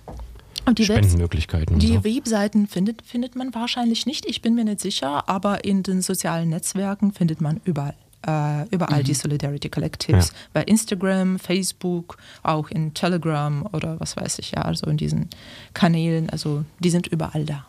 [0.66, 1.78] Und die, Spendenmöglichkeiten.
[1.78, 2.04] die so.
[2.04, 6.50] Webseiten findet, findet man wahrscheinlich nicht, ich bin mir nicht sicher, aber in den sozialen
[6.50, 7.94] Netzwerken findet man überall.
[8.26, 10.28] Äh, überall die Solidarity Collectives.
[10.28, 10.34] Ja.
[10.52, 15.30] Bei Instagram, Facebook, auch in Telegram oder was weiß ich, ja, also in diesen
[15.72, 17.66] Kanälen, also die sind überall da.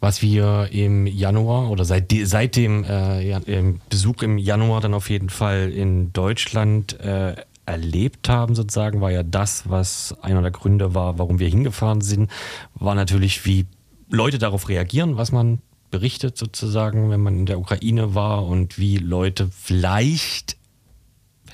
[0.00, 4.92] Was wir im Januar oder seit, seit dem äh, ja, im Besuch im Januar dann
[4.92, 10.50] auf jeden Fall in Deutschland äh, erlebt haben, sozusagen, war ja das, was einer der
[10.50, 12.30] Gründe war, warum wir hingefahren sind,
[12.74, 13.66] war natürlich, wie
[14.08, 15.58] Leute darauf reagieren, was man
[15.90, 20.56] berichtet, sozusagen, wenn man in der Ukraine war und wie Leute vielleicht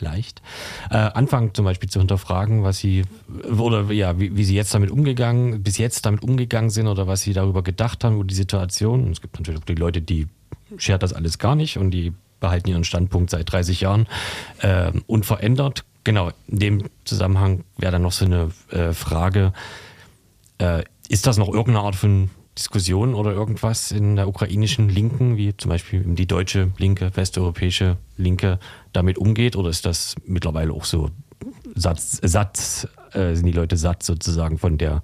[0.02, 0.42] vielleicht,
[0.90, 3.04] äh, anfangen zum Beispiel zu hinterfragen, was sie
[3.56, 7.20] oder ja, wie, wie sie jetzt damit umgegangen, bis jetzt damit umgegangen sind oder was
[7.20, 9.12] sie darüber gedacht haben über die Situation.
[9.12, 10.26] Es gibt natürlich auch die Leute, die
[10.76, 14.08] schert das alles gar nicht und die behalten ihren Standpunkt seit 30 Jahren
[14.60, 15.84] äh, unverändert.
[16.02, 19.52] Genau, in dem Zusammenhang wäre dann noch so eine äh, Frage,
[20.58, 25.56] äh, ist das noch irgendeine Art von Diskussion oder irgendwas in der ukrainischen Linken, wie
[25.56, 28.58] zum Beispiel die deutsche Linke, westeuropäische Linke,
[28.92, 29.56] damit umgeht?
[29.56, 31.10] Oder ist das mittlerweile auch so
[31.74, 35.02] Satz, satt, äh, sind die Leute satt sozusagen von der,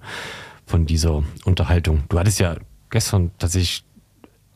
[0.65, 2.03] von dieser Unterhaltung?
[2.09, 2.55] Du hattest ja
[2.91, 3.83] gestern tatsächlich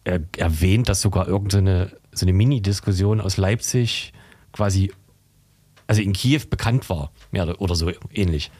[0.03, 4.13] er, erwähnt, dass sogar irgendeine so eine Mini-Diskussion aus Leipzig
[4.51, 4.91] quasi,
[5.88, 8.51] also in Kiew bekannt war, mehr oder so ähnlich.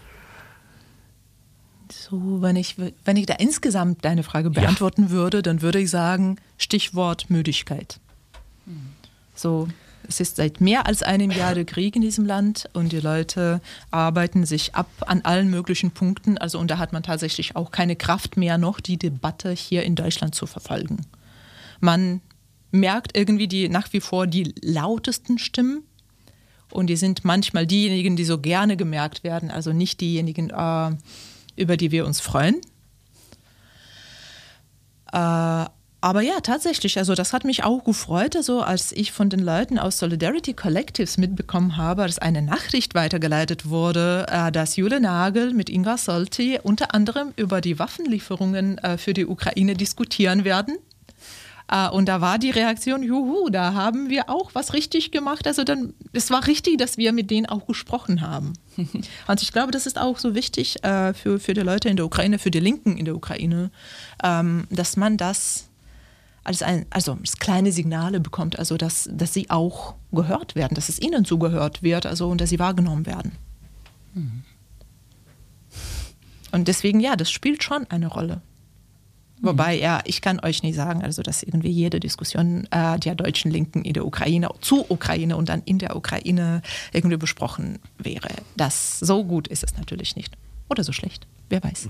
[2.10, 6.36] So, wenn ich, wenn ich da insgesamt deine Frage beantworten würde, dann würde ich sagen,
[6.58, 7.98] Stichwort Müdigkeit.
[9.36, 9.70] So,
[10.10, 13.62] es ist seit mehr als einem Jahr der Krieg in diesem Land und die Leute
[13.89, 16.38] arbeiten sich ab an allen möglichen Punkten.
[16.38, 19.96] Also, und da hat man tatsächlich auch keine Kraft mehr, noch die Debatte hier in
[19.96, 21.06] Deutschland zu verfolgen.
[21.80, 22.20] Man
[22.72, 25.84] merkt irgendwie die nach wie vor die lautesten Stimmen
[26.70, 30.92] und die sind manchmal diejenigen, die so gerne gemerkt werden, also nicht diejenigen, äh,
[31.56, 32.62] über die wir uns freuen.
[35.12, 35.66] Äh,
[36.04, 39.80] aber ja, tatsächlich, also das hat mich auch gefreut, also als ich von den Leuten
[39.80, 45.70] aus Solidarity Collectives mitbekommen habe, dass eine Nachricht weitergeleitet wurde, äh, dass Jule Nagel mit
[45.70, 50.78] Inga Solti unter anderem über die Waffenlieferungen äh, für die Ukraine diskutieren werden.
[51.72, 55.48] Äh, Und da war die Reaktion, juhu, da haben wir auch was richtig gemacht.
[55.48, 58.54] Also dann, es war richtig, dass wir mit denen auch gesprochen haben.
[59.28, 62.06] Und ich glaube, das ist auch so wichtig äh, für, für die Leute in der
[62.06, 63.72] Ukraine, für die Linken in der Ukraine,
[64.24, 65.70] ähm, dass man das
[66.44, 70.90] als ein, also als kleine Signale bekommt, also dass, dass sie auch gehört werden, dass
[70.90, 73.32] es ihnen zugehört wird, also und dass sie wahrgenommen werden.
[76.52, 78.42] Und deswegen, ja, das spielt schon eine Rolle.
[79.43, 83.51] Wobei, ja, ich kann euch nicht sagen, also dass irgendwie jede Diskussion äh, der deutschen
[83.51, 86.62] Linken in der Ukraine zu Ukraine und dann in der Ukraine
[86.93, 88.29] irgendwie besprochen wäre.
[88.56, 90.38] Das so gut ist es natürlich nicht.
[90.69, 91.27] Oder so schlecht.
[91.49, 91.89] Wer weiß.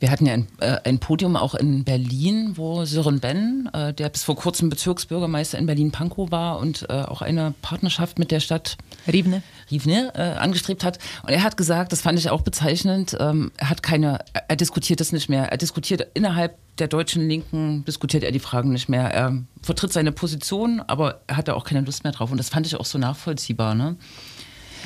[0.00, 4.08] Wir hatten ja ein, äh, ein Podium auch in Berlin, wo Sören Ben, äh, der
[4.08, 8.76] bis vor kurzem Bezirksbürgermeister in Berlin-Pankow war und äh, auch eine Partnerschaft mit der Stadt
[9.06, 9.42] Rivne.
[9.70, 10.98] Rivne äh, angestrebt hat.
[11.24, 14.56] Und er hat gesagt, das fand ich auch bezeichnend, ähm, er hat keine, er, er
[14.56, 15.50] diskutiert das nicht mehr.
[15.50, 19.12] Er diskutiert innerhalb der deutschen Linken, diskutiert er die Fragen nicht mehr.
[19.12, 22.30] Er vertritt seine Position, aber er hat da auch keine Lust mehr drauf.
[22.30, 23.74] Und das fand ich auch so nachvollziehbar.
[23.74, 23.96] Ne?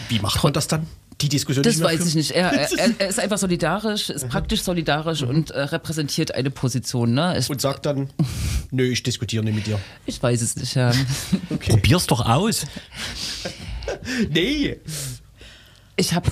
[0.09, 0.87] Wie macht man das dann?
[1.23, 2.33] Die Diskussion, Das die weiß ich nicht.
[2.33, 2.69] Er, er,
[3.01, 7.15] er- ist einfach solidarisch, ist praktisch solidarisch und äh, repräsentiert eine Position.
[7.15, 7.39] Ne?
[7.39, 8.11] Ich, Und sagt dann,
[8.71, 9.79] nö, ich diskutiere nicht mit dir.
[10.07, 10.75] ich weiß es nicht.
[10.75, 10.93] Ja.
[11.69, 12.67] Probier's doch aus.
[14.31, 14.77] Nee.
[15.97, 16.31] Ich habe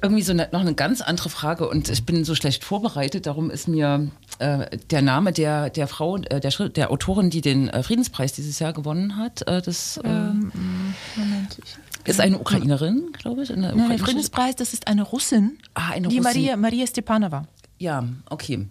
[0.00, 3.26] irgendwie so eine, noch eine ganz andere Frage und ich bin so schlecht vorbereitet.
[3.26, 7.68] Darum ist mir äh, der Name der, der Frau, äh, der, der Autorin, die den
[7.68, 11.58] äh, Friedenspreis dieses Jahr gewonnen hat, äh, das äh, Moment.
[12.04, 13.52] Ist eine Ukrainerin, glaube ich.
[13.52, 15.58] Eine Nein, der Friedenspreis, das ist eine Russin.
[15.74, 16.32] Ah, eine die Russin.
[16.42, 17.46] Maria, Maria Stepanova.
[17.78, 18.66] Ja, okay.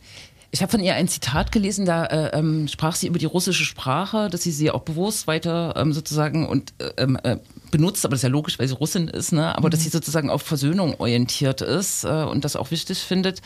[0.53, 3.63] Ich habe von ihr ein Zitat gelesen, da äh, ähm, sprach sie über die russische
[3.63, 7.37] Sprache, dass sie sie auch bewusst weiter ähm, sozusagen und äh, ähm, äh,
[7.71, 9.57] benutzt, aber das ist ja logisch, weil sie Russin ist, ne?
[9.57, 13.41] aber dass sie sozusagen auf Versöhnung orientiert ist äh, und das auch wichtig findet.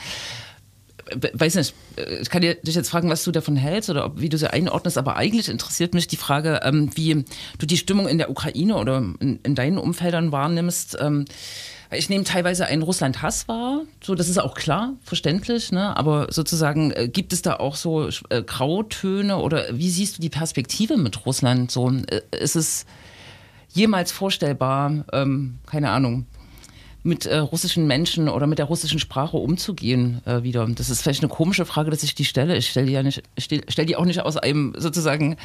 [1.34, 4.30] Weiß nicht, äh, ich kann dich jetzt fragen, was du davon hältst oder ob, wie
[4.30, 7.26] du sie einordnest, aber eigentlich interessiert mich die Frage, ähm, wie
[7.60, 10.98] du die Stimmung in der Ukraine oder in, in deinen Umfeldern wahrnimmst.
[11.00, 11.26] Ähm,
[11.91, 15.96] ich nehme teilweise einen Russland-Hass wahr, so das ist auch klar, verständlich, ne?
[15.96, 20.30] aber sozusagen äh, gibt es da auch so äh, Grautöne oder wie siehst du die
[20.30, 21.72] Perspektive mit Russland?
[21.72, 22.86] So äh, ist es
[23.70, 26.26] jemals vorstellbar, ähm, keine Ahnung,
[27.06, 30.68] mit äh, russischen Menschen oder mit der russischen Sprache umzugehen äh, wieder?
[30.68, 32.58] Das ist vielleicht eine komische Frage, dass ich die stelle.
[32.58, 35.38] Ich stelle die ja nicht, ich stell, stell die auch nicht aus einem sozusagen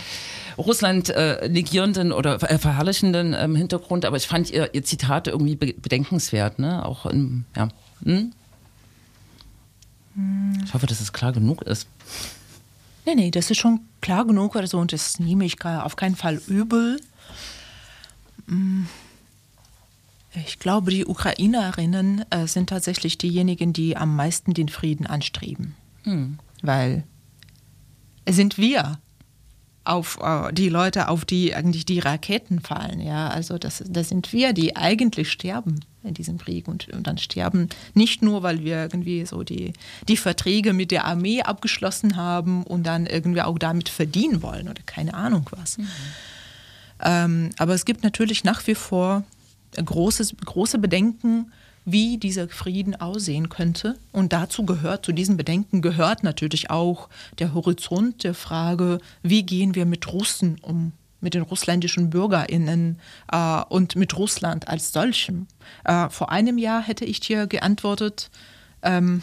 [0.57, 5.57] Russland äh, negierenden oder äh, verherrlichenden ähm, Hintergrund, aber ich fand ihr, ihr Zitat irgendwie
[5.57, 6.85] be bedenkenswert, ne?
[6.85, 7.69] Auch in, ja.
[8.05, 8.33] Hm?
[10.65, 11.87] Ich hoffe, dass es klar genug ist.
[13.07, 16.41] Nee, nee, das ist schon klar genug, also, und das nehme ich auf keinen Fall
[16.47, 17.01] übel.
[18.47, 18.85] Mm.
[20.35, 25.75] Ich glaube, die Ukrainerinnen äh, sind tatsächlich diejenigen, die am meisten den Frieden anstreben.
[26.63, 27.05] Weil
[28.25, 29.01] es sind wir
[29.85, 33.01] auf äh, die Leute, auf die eigentlich die Raketen fallen.
[33.01, 37.19] Ja, also das, das sind wir, die eigentlich sterben in diesem Krieg und, und dann
[37.19, 39.73] sterben nicht nur, weil wir irgendwie so die,
[40.09, 44.83] die Verträge mit der Armee abgeschlossen haben und dann irgendwie auch damit verdienen wollen oder
[44.87, 45.79] keine Ahnung was.
[47.03, 49.25] Ähm, aber es gibt natürlich nach wie vor
[49.77, 51.53] großes, große Bedenken,
[51.85, 53.97] wie dieser Frieden aussehen könnte.
[54.13, 59.75] Und dazu gehört, zu diesen Bedenken gehört natürlich auch der Horizont der Frage, wie gehen
[59.75, 62.99] wir mit Russen um, mit den russländischen BürgerInnen
[63.33, 65.47] äh, und mit Russland als solchem.
[65.85, 68.31] Äh, vor einem Jahr hätte ich dir geantwortet,
[68.83, 69.23] ähm,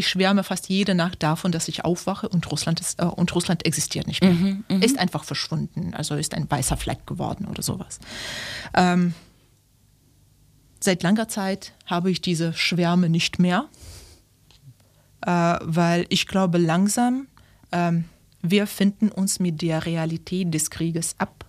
[0.00, 3.66] ich schwärme fast jede Nacht davon, dass ich aufwache und Russland, ist, äh, und Russland
[3.66, 4.56] existiert nicht mehr.
[4.80, 8.00] Ist einfach verschwunden, also ist ein weißer Fleck geworden oder sowas.
[8.74, 9.12] Ähm,
[10.80, 13.66] seit langer Zeit habe ich diese Schwärme nicht mehr,
[15.20, 17.26] äh, weil ich glaube langsam,
[17.70, 18.04] ähm,
[18.40, 21.44] wir finden uns mit der Realität des Krieges ab.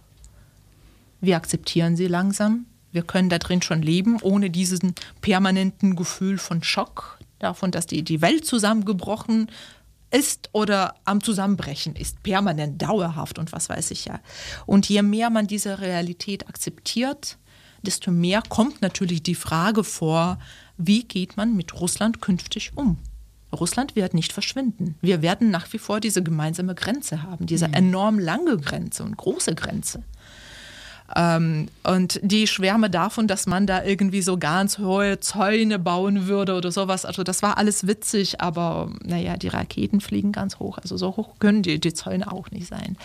[1.21, 2.65] Wir akzeptieren sie langsam.
[2.91, 8.03] Wir können da drin schon leben, ohne diesen permanenten Gefühl von Schock, davon, dass die,
[8.03, 9.47] die Welt zusammengebrochen
[10.11, 14.19] ist oder am Zusammenbrechen ist, permanent, dauerhaft und was weiß ich ja.
[14.65, 17.37] Und je mehr man diese Realität akzeptiert,
[17.81, 20.37] desto mehr kommt natürlich die Frage vor,
[20.77, 22.97] wie geht man mit Russland künftig um?
[23.53, 24.95] Russland wird nicht verschwinden.
[25.01, 29.55] Wir werden nach wie vor diese gemeinsame Grenze haben, diese enorm lange Grenze und große
[29.55, 30.03] Grenze.
[31.15, 36.55] Ähm, und die Schwärme davon, dass man da irgendwie so ganz hohe Zäune bauen würde
[36.55, 40.97] oder sowas, also das war alles witzig, aber naja, die Raketen fliegen ganz hoch, also
[40.97, 42.97] so hoch können die, die Zäune auch nicht sein.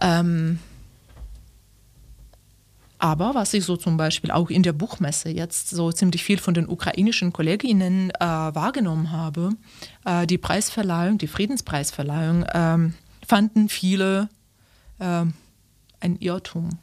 [0.00, 0.58] Ähm,
[2.98, 6.54] aber was ich so zum Beispiel auch in der Buchmesse jetzt so ziemlich viel von
[6.54, 9.50] den ukrainischen Kolleginnen äh, wahrgenommen habe,
[10.04, 12.94] äh, die Preisverleihung, die Friedenspreisverleihung, ähm,
[13.26, 14.28] fanden viele
[15.00, 15.34] ähm,
[16.02, 16.78] ein Irrtum.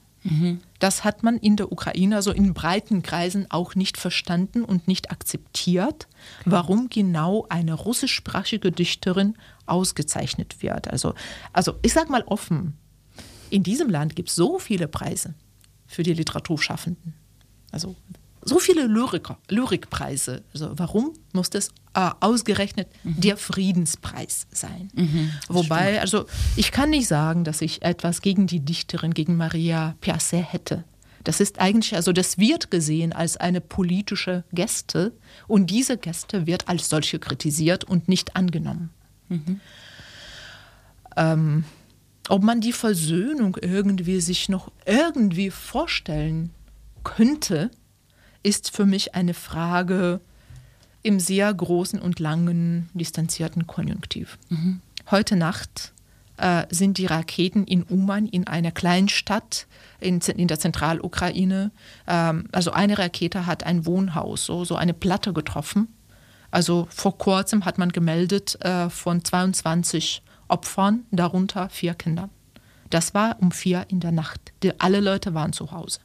[0.79, 5.11] Das hat man in der Ukraine, also in breiten Kreisen, auch nicht verstanden und nicht
[5.11, 6.07] akzeptiert,
[6.45, 10.89] warum genau eine russischsprachige Dichterin ausgezeichnet wird.
[10.89, 11.13] Also,
[11.53, 12.77] also ich sage mal offen,
[13.49, 15.35] in diesem Land gibt es so viele Preise
[15.87, 17.13] für die Literaturschaffenden.
[17.71, 17.95] Also
[18.41, 20.43] so viele Lyriker, Lyrikpreise.
[20.53, 24.89] Also warum muss das äh, ausgerechnet der Friedenspreis sein?
[25.47, 26.25] Wobei, also
[26.55, 30.83] ich kann nicht sagen, dass ich etwas gegen die Dichterin, gegen Maria Piaget hätte.
[31.23, 35.11] Das ist eigentlich, also das wird gesehen als eine politische Geste
[35.47, 38.89] und diese Geste wird als solche kritisiert und nicht angenommen.
[41.17, 41.65] Ähm,
[42.29, 46.51] ob man die Versöhnung irgendwie sich noch irgendwie vorstellen
[47.03, 47.71] könnte,
[48.43, 50.19] ist für mich eine Frage
[51.01, 54.37] im sehr großen und langen distanzierten Konjunktiv.
[55.11, 55.93] Heute Nacht
[56.37, 59.67] äh, sind die Raketen in Uman, in einer kleinen Stadt
[59.99, 61.71] in, in der Zentralukraine,
[62.07, 65.87] ähm, also eine Rakete hat ein Wohnhaus, so, so eine Platte getroffen.
[66.51, 72.29] Also vor kurzem hat man gemeldet äh, von 22 Opfern, darunter vier Kinder.
[72.89, 74.41] Das war um vier in der Nacht.
[74.63, 75.99] Die, alle Leute waren zu Hause.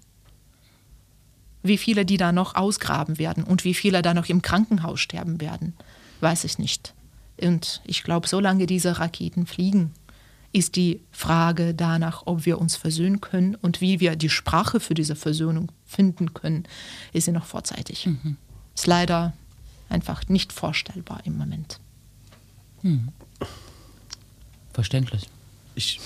[1.65, 5.41] Wie viele die da noch ausgraben werden und wie viele da noch im Krankenhaus sterben
[5.41, 5.73] werden,
[6.21, 6.95] weiß ich nicht.
[7.41, 9.93] Und ich glaube, solange diese Raketen fliegen,
[10.53, 14.95] ist die Frage danach, ob wir uns versöhnen können und wie wir die Sprache für
[14.95, 16.65] diese Versöhnung finden können,
[17.13, 18.09] ist sie noch vorzeitig.
[18.75, 19.33] Ist leider
[19.89, 21.81] einfach nicht vorstellbar im Moment.
[24.73, 25.29] Verständlich.
[25.75, 25.99] Ich,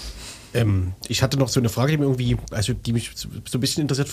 [0.54, 3.60] ähm, ich hatte noch so eine Frage, die mir irgendwie, also die mich so, ein
[3.60, 4.08] bisschen interessiert,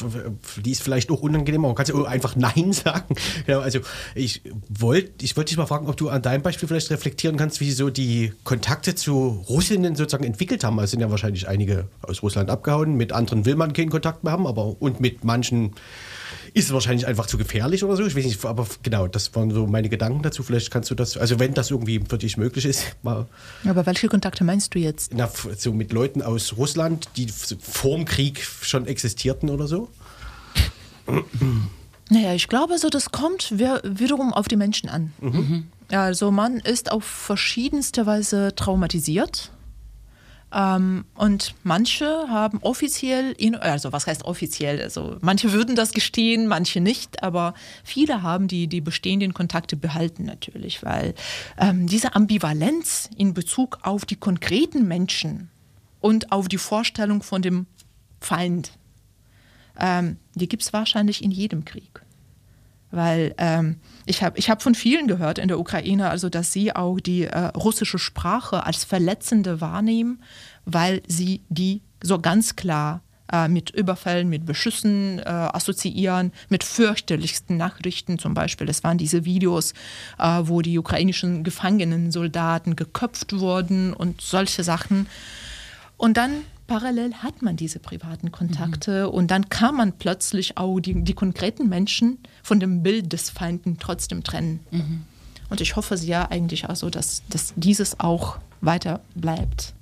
[0.63, 3.15] die ist vielleicht auch unangenehm, aber man kann ja einfach Nein sagen.
[3.45, 3.79] Genau, also
[4.15, 7.61] ich wollte ich wollte dich mal fragen, ob du an deinem Beispiel vielleicht reflektieren kannst,
[7.61, 10.77] wie so die Kontakte zu Russinnen sozusagen entwickelt haben.
[10.79, 14.23] Also es sind ja wahrscheinlich einige aus Russland abgehauen, mit anderen will man keinen Kontakt
[14.23, 15.73] mehr haben, aber und mit manchen
[16.56, 18.06] ist es wahrscheinlich einfach zu gefährlich oder so.
[18.06, 20.41] Ich weiß nicht, aber genau, das waren so meine Gedanken dazu.
[20.41, 23.28] Vielleicht kannst du das, also wenn das irgendwie für dich möglich ist, mal
[23.68, 25.14] Aber welche Kontakte meinst du jetzt?
[25.14, 29.89] na, so mit Leuten aus Russland, die vorm Krieg schon existierten oder so?
[32.10, 35.12] Naja, ich glaube, so das kommt wi- wiederum auf die Menschen an.
[35.89, 39.51] Also man ist auf verschiedenste Weise traumatisiert.
[40.56, 46.47] Ähm, und manche haben offiziell, in, also was heißt offiziell, also manche würden das gestehen,
[46.47, 47.53] manche nicht, aber
[47.84, 51.14] viele haben die, die bestehenden Kontakte behalten natürlich, weil
[51.58, 55.49] ähm, diese Ambivalenz in Bezug auf die konkreten Menschen
[55.99, 57.66] und auf die Vorstellung von dem
[58.22, 58.72] Feind,
[59.78, 62.05] ähm, die gibt es wahrscheinlich in jedem Krieg.
[62.95, 63.75] Weil ähm,
[64.05, 67.25] ich habe ich hab von vielen gehört in der Ukraine, also dass sie auch die
[67.25, 70.23] äh, russische Sprache als verletzende wahrnehmen,
[70.63, 73.01] weil sie die so ganz klar
[73.33, 78.69] äh, mit Überfällen, mit Beschüssen äh, assoziieren, mit fürchterlichsten Nachrichten zum Beispiel.
[78.69, 79.73] Es waren diese Videos,
[80.17, 85.07] äh, wo die ukrainischen Gefangenen, Soldaten geköpft wurden und solche Sachen.
[85.97, 91.03] Und dann parallel hat man diese privaten Kontakte und dann kann man plötzlich auch die,
[91.03, 94.59] die konkreten Menschen von dem Bild des Feinden trotzdem trennen.
[95.49, 99.74] Und ich hoffe sehr eigentlich also, dass, dass dieses auch weiter bleibt.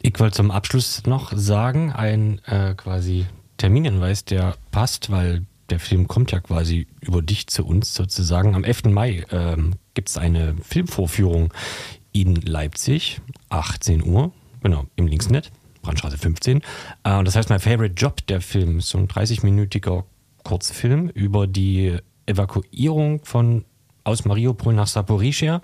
[0.00, 3.26] Ich wollte zum Abschluss noch sagen, ein äh, quasi
[3.56, 8.54] Terminhinweis, der passt, weil der Film kommt ja quasi über dich zu uns sozusagen.
[8.54, 8.84] Am 11.
[8.84, 11.52] Mai ähm, gibt es eine Filmvorführung
[12.20, 15.50] in Leipzig, 18 Uhr, genau, im Linksnet,
[15.82, 16.58] Brandstraße 15.
[17.04, 20.04] Äh, das heißt My Favorite Job, der Film, ist so ein 30-minütiger
[20.44, 21.96] Kurzfilm über die
[22.26, 23.64] Evakuierung von
[24.08, 25.60] aus Mariupol nach Saporischia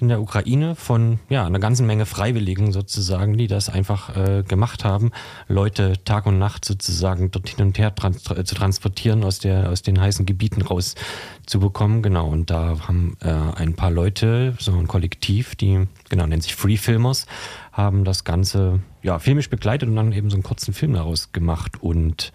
[0.00, 4.84] in der Ukraine von ja, einer ganzen Menge Freiwilligen sozusagen, die das einfach äh, gemacht
[4.84, 5.12] haben,
[5.48, 9.82] Leute Tag und Nacht sozusagen dort hin und her trans zu transportieren, aus, der, aus
[9.82, 12.02] den heißen Gebieten rauszubekommen.
[12.02, 16.54] Genau, und da haben äh, ein paar Leute, so ein Kollektiv, die, genau, nennt sich
[16.54, 17.26] Free Filmers,
[17.70, 21.82] haben das Ganze ja, filmisch begleitet und dann eben so einen kurzen Film daraus gemacht
[21.82, 22.32] und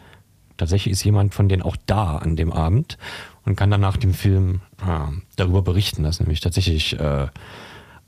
[0.60, 2.98] Tatsächlich ist jemand von denen auch da an dem Abend
[3.50, 6.04] und kann dann nach dem Film äh, darüber berichten.
[6.04, 7.28] Das ist nämlich tatsächlich, äh,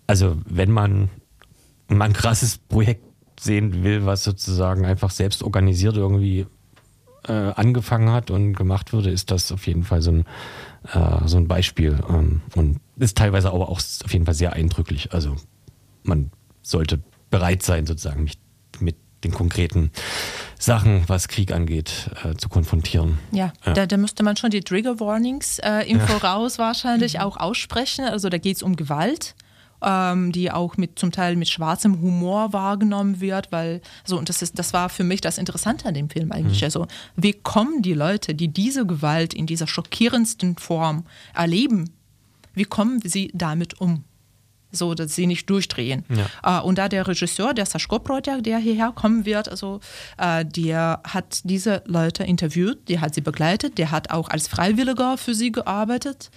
[0.07, 1.09] also wenn man
[1.87, 3.03] mal ein krasses Projekt
[3.39, 6.45] sehen will, was sozusagen einfach selbst organisiert irgendwie
[7.27, 10.25] äh, angefangen hat und gemacht wurde, ist das auf jeden Fall so ein,
[10.93, 11.97] äh, so ein Beispiel.
[12.07, 15.11] Ähm, und ist teilweise aber auch auf jeden Fall sehr eindrücklich.
[15.11, 15.35] Also
[16.03, 16.31] man
[16.61, 16.99] sollte
[17.31, 18.37] bereit sein, sozusagen mich
[18.79, 19.91] mit den konkreten
[20.59, 23.17] Sachen, was Krieg angeht, äh, zu konfrontieren.
[23.32, 23.74] Ja, Ja.
[23.74, 28.05] Da, da müsste man schon die Trigger Warnings äh, im Voraus wahrscheinlich auch aussprechen.
[28.05, 29.36] Also da geht es um Gewalt,
[29.82, 34.41] ähm, die auch mit zum Teil mit schwarzem Humor wahrgenommen wird, weil so und das
[34.41, 36.63] ist das war für mich das Interessante an dem Film eigentlich.
[36.63, 41.89] Also wie kommen die Leute, die diese Gewalt in dieser schockierendsten Form erleben,
[42.53, 44.03] wie kommen sie damit um?
[44.72, 46.05] So dass sie nicht durchdrehen.
[46.43, 49.80] Äh, und da der Regisseur, der Saschko Projekt, der hierher kommen wird, also
[50.17, 55.17] äh, der hat diese Leute interviewt, der hat sie begleitet, der hat auch als Freiwilliger
[55.17, 56.32] für sie gearbeitet.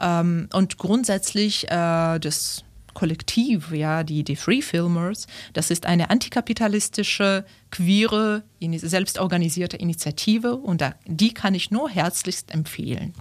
[0.00, 2.64] Ähm, und grundsätzlich äh, das
[2.94, 10.94] Kollektiv, ja, die, die Free Filmers, das ist eine antikapitalistische, queere, selbstorganisierte Initiative und da,
[11.04, 13.12] die kann ich nur herzlichst empfehlen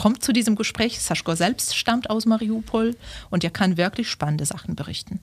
[0.00, 0.98] kommt zu diesem Gespräch.
[0.98, 2.96] Saschko selbst stammt aus Mariupol
[3.28, 5.20] und er kann wirklich spannende Sachen berichten.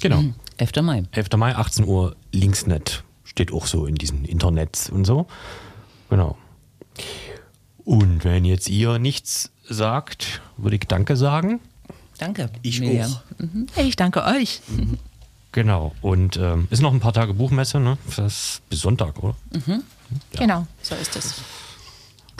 [0.00, 0.24] Genau.
[0.56, 0.72] 11.
[0.80, 1.02] Mai.
[1.12, 1.28] 11.
[1.36, 3.04] Mai, 18 Uhr, Linksnet.
[3.24, 5.26] Steht auch so in diesen Internets und so.
[6.08, 6.38] Genau.
[7.84, 11.60] Und wenn jetzt ihr nichts sagt, würde ich Danke sagen.
[12.16, 12.48] Danke.
[12.62, 13.12] Ich Miriam.
[13.12, 13.22] auch.
[13.74, 14.62] Hey, ich danke euch.
[15.52, 15.94] Genau.
[16.00, 17.98] Und ähm, ist noch ein paar Tage Buchmesse, ne?
[18.06, 19.36] Das ist bis Sonntag, oder?
[20.32, 21.34] Genau, so ist es.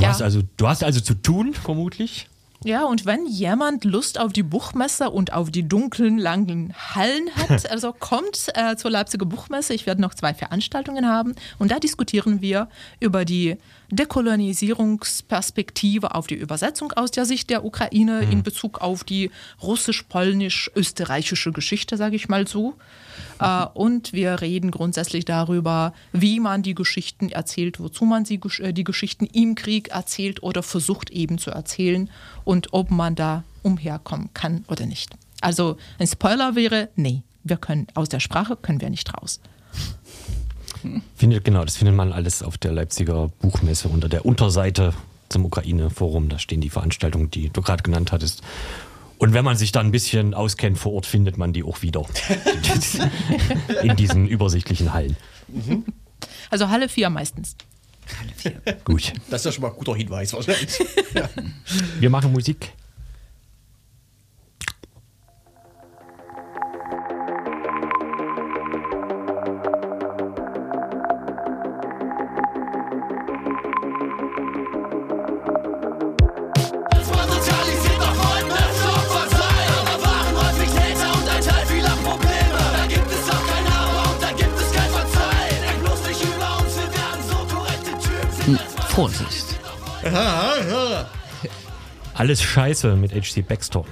[0.00, 0.10] Du, Ja.
[0.12, 2.26] hast also, du hast also zu tun, vermutlich.
[2.64, 7.70] Ja, und wenn jemand Lust auf die Buchmesse und auf die dunklen, langen Hallen hat,
[7.70, 9.72] also kommt äh, zur Leipziger Buchmesse.
[9.74, 13.56] Ich werde noch zwei Veranstaltungen haben und da diskutieren wir über die
[13.90, 19.30] Dekolonisierungsperspektive auf die Übersetzung aus der Sicht der Ukraine in Bezug auf die
[19.62, 22.76] russisch-polnisch-österreichische Geschichte, sage ich mal so.
[23.40, 28.72] Äh, und wir reden grundsätzlich darüber, wie man die Geschichten erzählt, wozu man sie, äh,
[28.72, 32.10] die Geschichten im Krieg erzählt oder versucht eben zu erzählen
[32.44, 35.10] und ob man da umherkommen kann oder nicht.
[35.40, 39.40] Also ein Spoiler wäre, nee, wir können aus der Sprache können wir nicht raus.
[41.16, 44.94] Findet, genau, das findet man alles auf der Leipziger Buchmesse unter der Unterseite
[45.28, 46.28] zum Ukraine-Forum.
[46.28, 48.42] Da stehen die Veranstaltungen, die du gerade genannt hattest.
[49.18, 52.06] Und wenn man sich dann ein bisschen auskennt vor Ort, findet man die auch wieder
[53.82, 55.16] in diesen übersichtlichen Hallen.
[56.48, 57.56] Also Halle 4 meistens.
[58.84, 59.12] Gut.
[59.28, 60.78] Das ist ja schon mal ein guter Hinweis wahrscheinlich.
[61.98, 62.72] Wir machen Musik.
[92.30, 93.84] Alles Scheiße mit HC Baxter.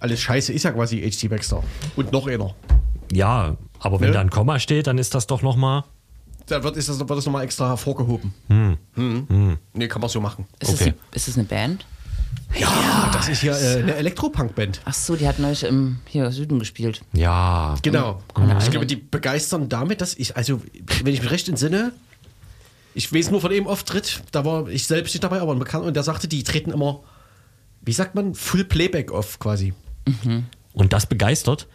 [0.00, 1.28] Alles Scheiße ist ja quasi H.G.
[1.28, 1.62] Baxter.
[1.96, 2.54] Und noch einer.
[3.12, 4.14] Ja, aber wenn Ne?
[4.14, 5.84] da ein Komma steht, dann ist das doch nochmal.
[6.46, 8.32] Da wird, ist das, wird das nochmal extra hervorgehoben.
[8.48, 9.58] Hm.
[9.74, 10.46] Nee, kann man so machen.
[10.60, 10.94] Ist, Okay.
[11.10, 11.84] es, ist es eine Band?
[12.58, 14.80] Ja, das ist ja äh, eine Elektropunk-Band.
[14.86, 17.02] Ach so, die hat neulich im hier Süden gespielt.
[17.12, 17.74] Ja.
[17.82, 18.22] Genau.
[18.60, 20.62] Ich glaube, die begeistern damit, dass ich, also,
[21.04, 21.92] wenn ich mich recht entsinne,
[22.94, 25.86] ich weiß nur von dem Auftritt, da war ich selbst nicht dabei, aber ein Bekannter,
[25.86, 27.00] und der sagte, die treten immer,
[27.82, 29.72] wie sagt man, Full Playback auf quasi.
[30.72, 31.66] Und das begeistert?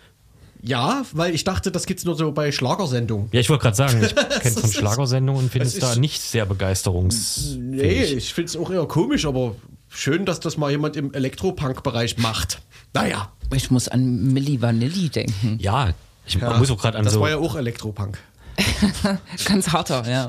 [0.62, 3.30] Ja, weil ich dachte, das gibt's nur so bei Schlagersendungen.
[3.32, 6.22] Ja, ich wollte gerade sagen, ich kenne von Schlagersendungen und finde es es da nicht
[6.22, 7.60] sehr begeisterungsfähig.
[7.60, 9.56] Nee, ich finde es auch eher komisch, aber
[9.90, 12.62] schön, dass das mal jemand im Elektropunk-Bereich macht.
[12.94, 15.60] Naja, Ich muss an Milli Vanilli denken.
[15.62, 15.94] Ja,
[16.26, 17.22] ich ja, muss auch gerade an das so.
[17.22, 18.18] war ja auch Elektropunk.
[19.46, 20.28] Ganz harter, ja.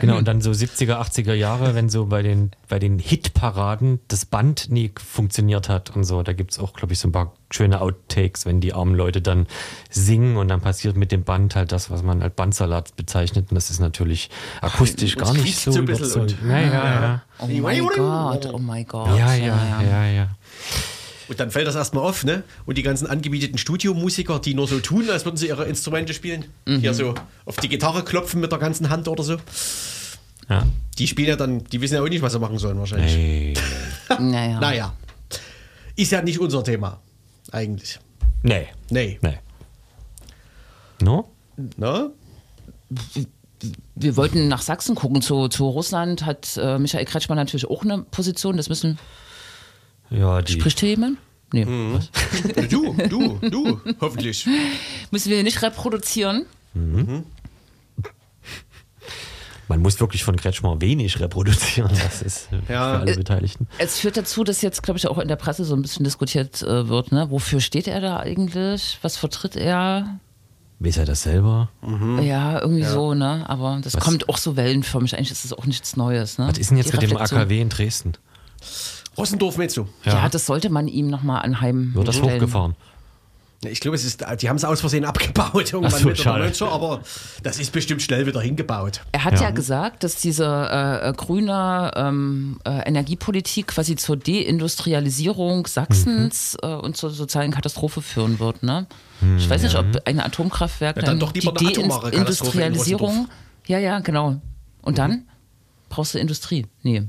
[0.00, 4.26] Genau, und dann so 70er, 80er Jahre, wenn so bei den, bei den Hitparaden das
[4.26, 6.22] Band nie funktioniert hat und so.
[6.22, 9.22] Da gibt es auch, glaube ich, so ein paar schöne Outtakes, wenn die armen Leute
[9.22, 9.46] dann
[9.88, 13.46] singen und dann passiert mit dem Band halt das, was man als Bandsalat bezeichnet.
[13.50, 14.28] Und das ist natürlich
[14.60, 16.42] akustisch uns gar nicht so so ein bisschen überzeugend.
[16.42, 17.22] und- Ja, ja, ja.
[17.38, 19.16] Oh mein Gott, oh mein Gott.
[19.18, 20.28] Ja, ja, ja, ja.
[21.28, 22.42] Und dann fällt das erstmal auf, ne?
[22.64, 26.46] Und die ganzen angemieteten Studiomusiker, die nur so tun, als würden sie ihre Instrumente spielen,
[26.66, 27.14] hier so
[27.44, 29.36] auf die Gitarre klopfen mit der ganzen Hand oder so,
[30.48, 30.66] ja.
[30.98, 33.14] die spielen ja dann, die wissen ja auch nicht, was sie machen sollen wahrscheinlich.
[33.14, 33.54] Hey.
[34.18, 34.58] Naja.
[34.58, 34.94] Naja.
[35.96, 37.00] Ist ja nicht unser Thema,
[37.52, 37.98] eigentlich.
[38.42, 38.68] Nee.
[38.88, 39.18] Nee.
[39.20, 39.38] Nee.
[41.02, 41.30] No?
[41.76, 42.10] Ne?
[43.94, 45.22] Wir wollten nach Sachsen gucken.
[45.22, 48.56] Zu, zu Russland hat äh, Michael Kretschmann natürlich auch eine Position.
[48.56, 48.98] Das müssen.
[50.10, 50.52] Ja, die.
[50.60, 51.18] Spricht hier jemand?
[51.52, 51.66] Nee.
[51.66, 52.10] Was?
[52.68, 54.46] Du, du, du, hoffentlich.
[55.10, 56.44] Müssen wir nicht reproduzieren?
[59.68, 61.90] Man muss wirklich von Kretschmer wenig reproduzieren.
[61.90, 62.94] Das ist äh, Ja.
[62.94, 63.66] für alle Beteiligten.
[63.78, 66.62] Es führt dazu, dass jetzt, glaube ich, auch in der Presse so ein bisschen diskutiert
[66.62, 67.12] äh, wird.
[67.12, 67.30] Ne?
[67.30, 68.98] Wofür steht er da eigentlich?
[69.02, 70.18] Was vertritt er?
[70.80, 71.70] Weiß er das selber?
[72.22, 73.44] Ja, irgendwie so, ne?
[73.48, 75.16] Aber das Was- kommt auch so wellenförmig.
[75.16, 76.38] Eigentlich ist es auch nichts Neues.
[76.38, 76.46] Ne?
[76.48, 77.16] Was ist denn jetzt Die mit dem.
[77.16, 78.12] AKW in Dresden?
[79.18, 79.86] Rossendorf meinst du?
[80.04, 80.28] Ja.
[80.28, 81.92] das sollte man ihm nochmal anheim.
[81.94, 82.74] Wird das hochgefahren?
[83.68, 86.52] Ich glaube, es ist, die haben es aus Versehen abgebaut, irgendwann Ach so, Mitte der.
[86.52, 87.00] 90er, aber
[87.42, 89.00] das ist bestimmt schnell wieder hingebaut.
[89.10, 89.50] Er hat ja, Ja.
[89.50, 96.68] gesagt, dass diese äh, grüne ähm, äh, Energiepolitik quasi zur Deindustrialisierung Sachsens Mhm.
[96.70, 98.62] äh, und zur sozialen Katastrophe führen wird.
[98.62, 98.86] Ne?
[99.36, 103.28] ich weiß nicht, ob ein Atomkraftwerk Ja, dann doch lieber die Deindustrialisierung.
[103.66, 104.40] Ja, ja, genau.
[104.82, 104.96] Und Mhm.
[104.96, 105.22] dann
[105.88, 106.66] brauchst du Industrie.
[106.84, 107.08] Nee,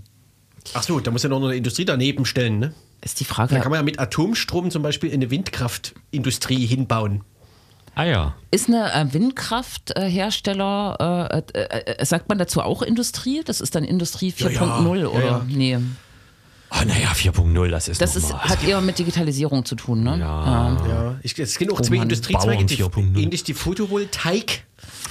[0.74, 2.74] Ach so, da muss ja noch eine Industrie daneben stellen, ne?
[3.02, 3.54] ist die Frage.
[3.56, 7.24] Da kann man ja mit Atomstrom zum Beispiel eine Windkraftindustrie hinbauen.
[7.96, 8.36] Ah ja.
[8.52, 13.42] Ist eine äh, Windkrafthersteller, äh, äh, äh, sagt man dazu auch Industrie?
[13.44, 15.26] Das ist dann Industrie Ja, 4.0 ja, oder?
[15.26, 15.46] ja.
[15.48, 15.78] Nee.
[16.70, 20.20] Ah, naja, 4.0, das ist Das ist, hat eher mit Digitalisierung zu tun, ne?
[20.20, 20.78] Ja.
[20.88, 21.96] Ja, ich, es gibt auch Oh zwei.
[21.96, 23.20] Industriezweige, die, Bauern 4.0.
[23.20, 24.66] ähnlich die Photovoltaik.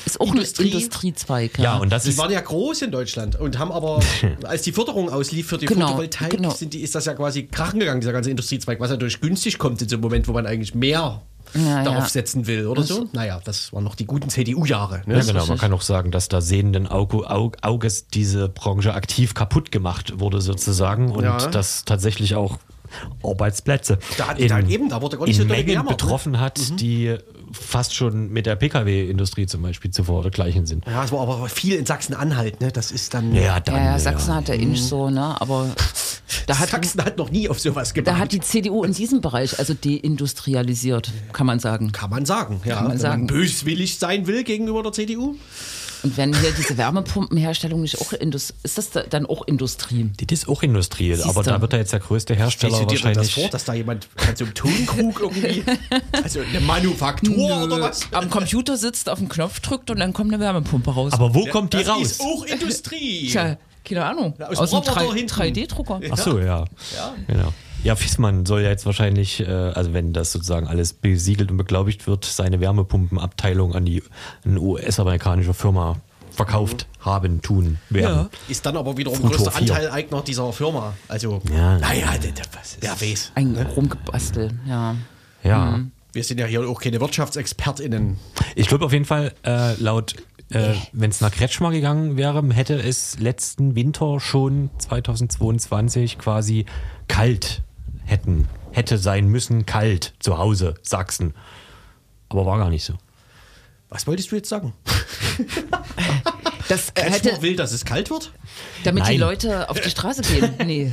[0.05, 1.59] Ist auch Industrie- ein Industriezweig.
[1.59, 2.19] ja, und das Die ist.
[2.19, 4.01] waren ja groß in Deutschland und haben aber,
[4.45, 6.51] als die Förderung auslief für die Genau, Photovoltaik, genau.
[6.51, 9.83] Sind die, ist das ja quasi krachen gegangen, dieser ganze Industriezweig, was natürlich günstig kommt
[9.83, 11.23] in so einem Moment, wo man eigentlich mehr
[11.55, 12.09] Ja, darauf ja.
[12.09, 13.09] setzen will oder so.
[13.13, 15.03] Naja, das waren noch die guten CDU-Jahre.
[15.07, 15.17] Ne?
[15.19, 15.47] Ja, genau.
[15.47, 20.21] Man kann auch sagen, dass da sehenden Auge, Aug, Auges diese Branche aktiv kaputt gemacht
[20.21, 21.11] wurde, sozusagen.
[21.11, 21.39] Und Ja.
[21.49, 22.59] das tatsächlich auch
[23.23, 25.97] Arbeitsplätze Da hat- da eben, da wurde gar nicht in so doll Mengen gejammert, ne?
[25.97, 27.17] betroffen hat, die
[27.53, 30.85] fast schon mit der Pkw-Industrie zum Beispiel zu vergleichen sind.
[30.87, 32.71] Ja, es war aber viel in Sachsen-Anhalt, ne?
[32.73, 33.35] Das ist dann.
[33.35, 33.77] Ja, dann.
[33.77, 35.41] Ja, ja, Sachsen hat ja eh nicht so, ne?
[35.41, 35.67] Aber
[36.47, 38.09] da hat, Sachsen hat noch nie auf sowas gemacht.
[38.09, 41.93] da hat die CDU in diesem Bereich also deindustrialisiert, kann man sagen.
[41.93, 42.83] Kann man sagen, ja.
[42.83, 43.27] man Wenn sagen.
[43.27, 45.37] man böswillig sein will gegenüber der CDU.
[46.03, 50.11] Und wenn hier diese Wärmepumpenherstellung nicht auch Indus ist das da- dann auch Industrie?
[50.17, 51.51] Das ist auch Industrie, Siehst aber du.
[51.51, 53.35] da wird ja jetzt der größte Hersteller Stellst du dir denn das wahrscheinlich.
[53.35, 55.65] vor, dass da jemand an so einem Tonkrug irgendwie,
[56.23, 58.01] also eine Manufaktur oder was?
[58.13, 61.13] Am Computer sitzt, auf den Knopf drückt und dann kommt eine Wärmepumpe raus.
[61.15, 62.03] Aber wo kommt die das raus?
[62.03, 63.29] ist auch Industrie.
[63.31, 64.35] Tja, keine Ahnung.
[64.41, 65.33] aus Aus, dem dem Roboter 3- hinten.
[65.35, 66.01] 3D-Drucker.
[66.13, 66.65] Ach so, ja.
[67.27, 67.53] Genau.
[67.85, 72.07] Ja, Fissmann soll ja jetzt wahrscheinlich, äh, also wenn das sozusagen alles besiegelt und beglaubigt
[72.07, 74.03] wird, seine Wärmepumpenabteilung an die
[74.45, 75.97] eine US-amerikanische Firma
[76.33, 78.29] verkauft haben, tun, werden.
[78.49, 79.61] Ist dann aber wiederum Futur größter 4.
[79.75, 80.95] Anteileigner dieser Firma.
[81.09, 81.79] Also, Ja.
[81.79, 82.45] naja, der, der,
[82.81, 83.33] wer weiß.
[83.35, 84.95] Ein Rumgebastel, ja.
[85.43, 85.81] Ja.
[86.13, 88.19] Wir sind ja hier auch keine WirtschaftsexpertInnen.
[88.55, 90.15] Ich glaube auf jeden Fall, äh, laut,
[90.51, 96.67] äh, wenn es nach Kretschmer gegangen wäre, hätte es letzten Winter schon 2022 quasi
[97.09, 97.63] kalt
[98.09, 101.35] hätten, hätte sein müssen, kalt zu Hause, Sachsen.
[102.29, 102.95] Aber war gar nicht so.
[103.89, 104.75] Was wolltest du jetzt sagen?
[106.69, 108.33] Das äh, Kretschmer hätte, will, dass es kalt wird?
[108.85, 109.21] damit die Nein.
[109.21, 110.55] Leute auf die Straße gehen.
[110.69, 110.93] Nee.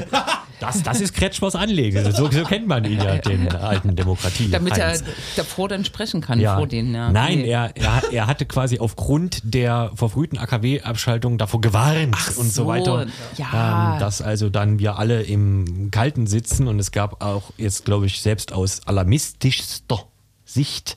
[0.60, 2.10] Das, das ist Kretschmers Anlege.
[2.12, 4.50] So, so kennt man ihn ja, den alten Demokratie.
[4.50, 4.98] Damit er
[5.36, 6.56] davor dann sprechen kann, ja.
[6.56, 6.94] vor denen.
[6.96, 7.12] Ja.
[7.12, 7.50] Nein, Nee.
[7.50, 12.68] er, er, er hatte quasi aufgrund der verfrühten AKW-Abschaltung davor gewarnt Ach und so, so,
[12.68, 13.08] weiter.
[13.38, 13.96] ja.
[13.96, 18.06] Ähm, dass also dann wir alle im Kalten sitzen und es gab auch jetzt, glaube
[18.06, 20.06] ich, selbst aus alarmistischster
[20.46, 20.96] Sicht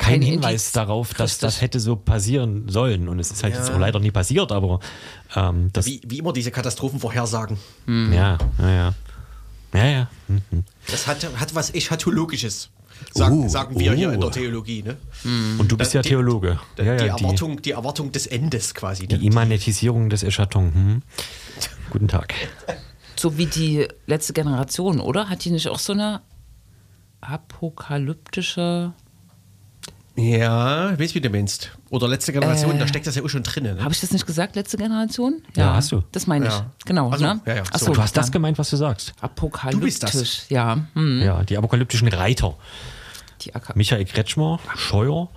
[0.00, 0.72] kein Kein Hinweis Indiz.
[0.72, 1.62] darauf, dass das Richtig.
[1.62, 3.08] hätte so passieren sollen.
[3.08, 4.80] Und es ist halt jetzt auch leider nie passiert, aber
[5.36, 7.58] ähm, das, Wie, wie immer diese Katastrophenvorhersagen.
[7.86, 8.94] ja, ja, ja.
[9.72, 10.10] Ja, ja.
[10.28, 10.64] Mhm.
[10.90, 12.70] Das hat, hat was Eschatologisches,
[13.12, 14.12] sagen, Oh, sagen wir hier oh.
[14.12, 14.82] in der Theologie.
[14.82, 14.96] Ne?
[15.58, 16.58] Und du bist Das- ja die- Theologe.
[16.78, 19.02] Die, ja, die, ja, Erwartung, die Erwartung des Endes quasi.
[19.06, 19.18] Ne?
[19.18, 20.74] Die Immanetisierung des Echaton.
[20.74, 21.02] Hm.
[21.90, 22.34] Guten Tag.
[23.16, 25.28] So wie die letzte Generation, oder?
[25.28, 26.22] Hat die nicht auch so eine
[27.20, 28.92] apokalyptische.
[30.20, 31.70] Ja, ich weiß, wie du meinst.
[31.90, 32.78] Oder letzte Generation, Äh.
[32.78, 33.64] da steckt das ja auch schon drin.
[33.64, 33.78] Ne?
[33.82, 35.42] Habe ich das nicht gesagt, letzte Generation?
[35.56, 36.02] Ja, hast du.
[36.12, 36.52] Das meine ich.
[36.52, 36.70] Ja.
[36.84, 37.10] Genau.
[37.12, 37.40] Ach so, ne?
[37.46, 37.86] ja, ja, Ach so.
[37.86, 39.14] so, Du hast das gemeint, was du sagst.
[39.20, 39.80] Apokalyptisch.
[39.80, 40.48] Du bist das.
[40.50, 40.78] Ja.
[40.94, 41.22] Hm.
[41.22, 42.54] Ja, die apokalyptischen Reiter.
[43.42, 45.28] Die Michael Kretschmer, Scheuer.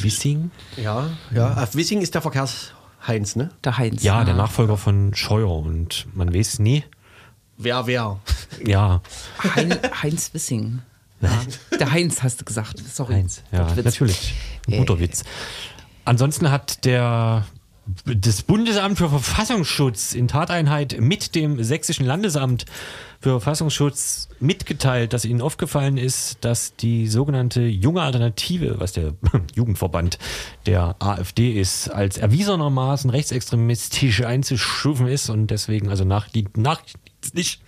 [0.00, 0.50] Wissing.
[0.76, 1.54] Ja, ja.
[1.54, 3.50] Auf Wissing ist der Verkehrsheinz, ne?
[3.64, 4.02] Der Heinz.
[4.02, 5.50] Ja, der Nachfolger von Scheuer.
[5.50, 6.84] Und man weiß nie.
[7.56, 8.20] Wer, wer?
[8.64, 9.00] Ja,
[9.54, 10.80] Hein, Heinz Wissing.
[11.20, 11.30] Ja.
[11.78, 12.78] Der Heinz hast du gesagt.
[12.78, 13.14] Sorry.
[13.14, 13.42] Heinz.
[13.52, 13.84] Ja, Wortwitz.
[13.84, 14.34] natürlich.
[14.68, 15.00] Ein guter Äh.
[15.00, 15.24] Witz.
[16.04, 17.46] Ansonsten hat der
[18.04, 22.64] das Bundesamt für Verfassungsschutz in Tateinheit mit dem Sächsischen Landesamt
[23.20, 29.14] für Verfassungsschutz mitgeteilt, dass ihnen aufgefallen ist, dass die sogenannte junge Alternative, was der
[29.54, 30.18] Jugendverband
[30.66, 36.44] der AfD ist, als erwiesenermaßen rechtsextremistisch einzustufen ist und deswegen also nach, die
[37.34, 37.60] nicht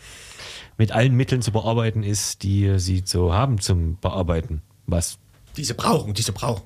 [0.79, 4.63] mit allen Mitteln zu bearbeiten ist, die sie zu haben zum Bearbeiten.
[4.87, 5.19] Was?
[5.57, 6.63] Diese brauchen, diese brauchen.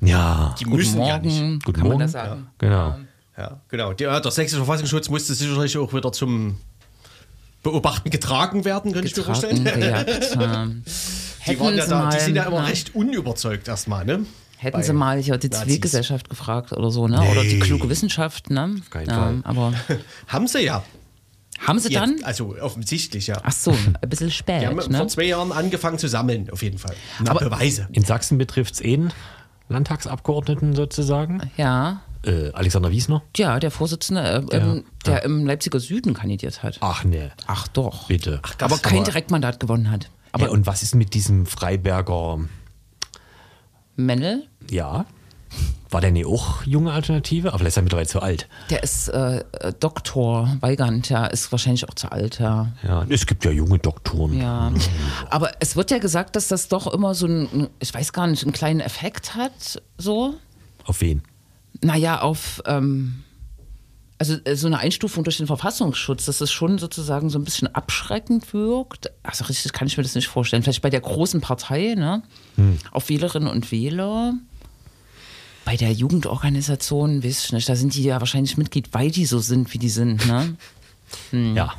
[0.00, 0.54] Ja.
[0.58, 1.08] Die Guten müssen Morgen.
[1.08, 1.18] ja
[1.52, 1.64] nicht.
[1.64, 1.98] Guten kann Morgen.
[1.98, 2.46] man das sagen?
[2.58, 2.96] Genau.
[3.36, 3.92] Ja, genau.
[3.92, 6.56] Der, der sächsische Verfassungsschutz musste sicherlich auch wieder zum
[7.62, 9.66] Beobachten getragen werden, könnte ich mir vorstellen.
[9.66, 10.90] ähm, Die,
[11.40, 12.68] hätten waren ja sie da, mal, die sind ja immer ne?
[12.68, 14.24] recht unüberzeugt erstmal, ne?
[14.58, 15.64] Hätten Bei sie mal hier die Nazis.
[15.64, 17.20] Zivilgesellschaft gefragt oder so, ne?
[17.30, 18.76] Oder die kluge Wissenschaft, ne?
[18.80, 19.40] Auf keinen Fall.
[19.42, 19.72] Aber
[20.28, 20.82] Haben sie ja.
[21.66, 22.12] Haben sie dann?
[22.12, 23.38] Jetzt, also offensichtlich, ja.
[23.42, 24.98] Ach so, ein bisschen spät, Die haben ne?
[24.98, 26.94] vor zwei Jahren angefangen zu sammeln, auf jeden Fall.
[27.20, 27.88] Na, Aber- Beweise.
[27.92, 29.12] In Sachsen betrifft es einen
[29.68, 31.50] Landtagsabgeordneten sozusagen.
[31.56, 32.02] Ja.
[32.24, 33.22] Äh, Alexander Wiesner.
[33.36, 36.78] Ja, der Vorsitzende, äh, ähm, der im Leipziger Süden kandidiert hat.
[36.80, 38.08] Ach ne, Ach doch.
[38.08, 38.40] bitte.
[38.58, 40.10] das aber kein aber- Direktmandat gewonnen hat.
[40.32, 42.40] Aber Aber und was ist mit diesem Freiberger?
[43.96, 45.06] Mennel, Ja.
[45.90, 47.48] War der nicht auch junge Alternative?
[47.48, 48.48] Aber vielleicht ist er mittlerweile zu alt.
[48.70, 52.72] der ist äh, äh, Doktor Weigand, ja, ist wahrscheinlich auch zu alt, ja.
[52.82, 54.36] Ja, es gibt ja junge Doktoren.
[54.36, 54.72] Ja,
[55.30, 58.42] aber es wird ja gesagt, dass das doch immer so ein, ich weiß gar nicht,
[58.42, 60.34] einen kleinen Effekt hat, so.
[60.84, 61.22] Auf wen?
[61.82, 63.22] Naja, auf, ähm,
[64.18, 67.72] also äh, so eine Einstufung durch den Verfassungsschutz, dass es schon sozusagen so ein bisschen
[67.74, 69.10] abschreckend wirkt.
[69.22, 70.62] Also richtig kann ich mir das nicht vorstellen.
[70.62, 72.22] Vielleicht bei der großen Partei, ne?
[72.90, 74.34] Auf Wählerinnen und Wähler.
[75.66, 79.40] Bei der Jugendorganisation, weiß ich nicht, da sind die ja wahrscheinlich Mitglied, weil die so
[79.40, 80.56] sind, wie die sind, ne?
[81.54, 81.74] Ja.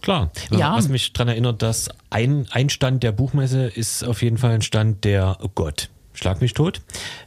[0.00, 0.30] Klar.
[0.50, 0.74] Ja.
[0.74, 4.62] Was mich daran erinnert, dass ein, ein Stand der Buchmesse ist auf jeden Fall ein
[4.62, 6.80] Stand der, oh Gott, schlag mich tot.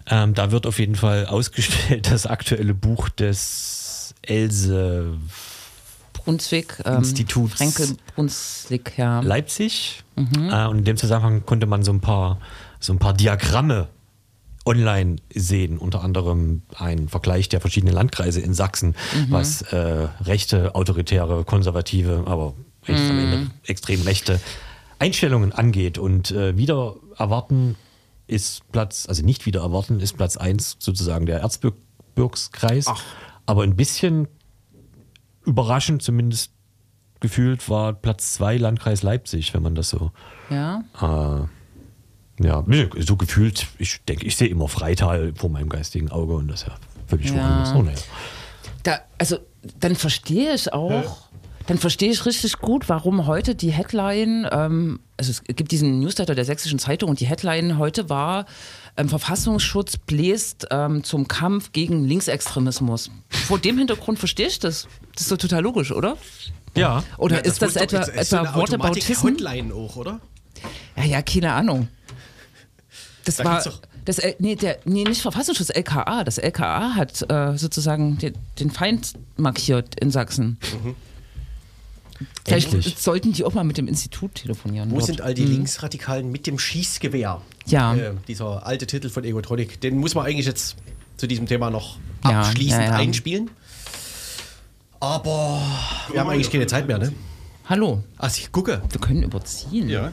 [0.09, 5.17] Ähm, da wird auf jeden Fall ausgestellt das aktuelle Buch des Else
[6.13, 7.53] Brunswick, ähm, Instituts.
[7.53, 9.19] Frenkel Brunswick, ja.
[9.21, 10.03] Leipzig.
[10.15, 12.39] Äh, und in dem Zusammenhang konnte man so ein paar,
[12.79, 13.87] so ein paar Diagramme
[14.65, 18.95] online sehen, unter anderem ein Vergleich der verschiedenen Landkreise in Sachsen,
[19.29, 22.55] was äh, rechte, autoritäre, konservative, aber
[22.87, 24.39] rechts am Ende extrem rechte
[24.97, 25.97] Einstellungen angeht.
[25.99, 27.75] Und äh, wieder erwarten
[28.27, 32.87] ist Platz, also nicht wieder erwarten, ist Platz 1 sozusagen der Erzgebirgskreis.
[33.45, 34.27] Aber ein bisschen
[35.45, 36.51] überraschend, zumindest
[37.19, 40.11] gefühlt, war Platz 2 Landkreis Leipzig, wenn man das so
[40.49, 40.83] Ja.
[40.99, 41.47] äh,
[42.39, 42.63] ja,
[42.99, 46.67] so gefühlt, ich denke, ich sehe immer Freital vor meinem geistigen Auge und das ist
[46.67, 46.75] ja
[47.07, 47.35] völlig Ja.
[47.35, 47.73] woanders.
[47.75, 47.97] Oh, naja.
[48.83, 49.37] Da, also,
[49.79, 51.29] dann verstehe ich auch,
[51.67, 56.35] dann verstehe ich richtig gut, warum heute die Headline, ähm, also es gibt diesen Newsletter
[56.35, 58.45] der Sächsischen Zeitung und die Headline heute war,
[58.97, 63.09] ähm, Verfassungsschutz bläst ähm, zum Kampf gegen Linksextremismus.
[63.29, 64.87] Vor dem Hintergrund verstehe ich das.
[65.13, 66.17] Das ist doch total logisch, oder?
[66.75, 69.11] Ja, Oder Ja, ist das, muss doch- etwa, ist- ist so etwa eine Wortaboutism?
[69.13, 70.19] Automatik-Hotline auch, oder?
[70.97, 71.87] Ja, ja, keine Ahnung.
[73.25, 73.63] Das Da war.
[74.05, 76.23] Das, L- nee, der, nee, nicht Verfassungsschutz, LKA.
[76.23, 80.57] Das LKA hat äh, sozusagen den, den Feind markiert in Sachsen.
[82.45, 82.97] Vielleicht Endlich.
[82.97, 84.89] sollten die auch mal mit dem Institut telefonieren.
[84.91, 85.07] Wo dort.
[85.07, 87.41] sind all die Linksradikalen mit dem Schießgewehr?
[87.65, 87.95] Ja.
[87.95, 90.75] Äh, dieser alte Titel von Egotronic, den muss man eigentlich jetzt
[91.17, 92.95] zu diesem Thema noch Ja, abschließend ja, ja.
[92.95, 93.49] einspielen.
[94.99, 95.61] Aber
[96.11, 97.11] wir haben eigentlich keine Zeit mehr, ne?
[97.67, 98.81] Hallo, Also ich gucke.
[98.89, 99.89] wir können überziehen.
[99.89, 100.11] ja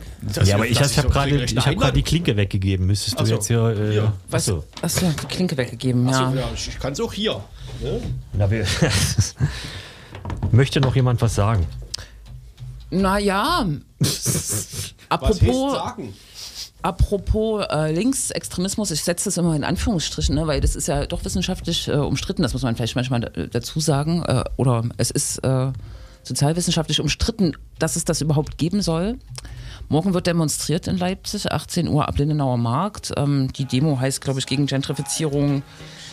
[0.54, 2.86] aber ich, ich habe gerade ich hab grad die Klinke weggegeben.
[2.86, 3.34] Müsstest du Ach so.
[3.34, 3.60] jetzt hier.
[3.76, 4.12] Äh, Ja.
[4.30, 4.48] Was?
[4.48, 4.64] Achso.
[4.80, 6.28] Achso, die Klinke weggegeben, ja.
[6.28, 7.42] Achso, ja, ich, kann es auch hier.
[8.32, 8.66] Na, wir-
[10.52, 11.66] Möchte noch jemand was sagen?
[12.90, 13.66] Naja,
[13.98, 16.14] Was apropos, sagen?
[16.82, 21.24] Apropos äh, Linksextremismus, ich setze das immer in Anführungsstrichen, ne, weil das ist ja doch
[21.24, 24.22] wissenschaftlich äh, umstritten, das muss man vielleicht manchmal da- dazu sagen.
[24.24, 25.72] Äh, oder es ist äh,
[26.22, 29.18] sozialwissenschaftlich umstritten, dass es das überhaupt geben soll.
[29.88, 33.12] Morgen wird demonstriert in Leipzig, 18 Uhr ab Lindenauer Markt.
[33.16, 35.62] Ähm, die Demo heißt, glaube ich, gegen Gentrifizierung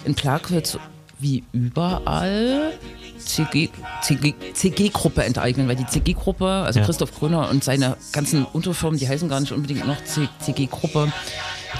[0.06, 0.78] in Plagwitz
[1.20, 2.74] wie überall.
[3.20, 3.70] CG
[4.02, 6.86] CG CG-Gruppe enteignen, weil die CG-Gruppe, also Ja.
[6.86, 11.12] Christoph Gröner und seine ganzen Unterfirmen, die heißen gar nicht unbedingt noch CG-Gruppe,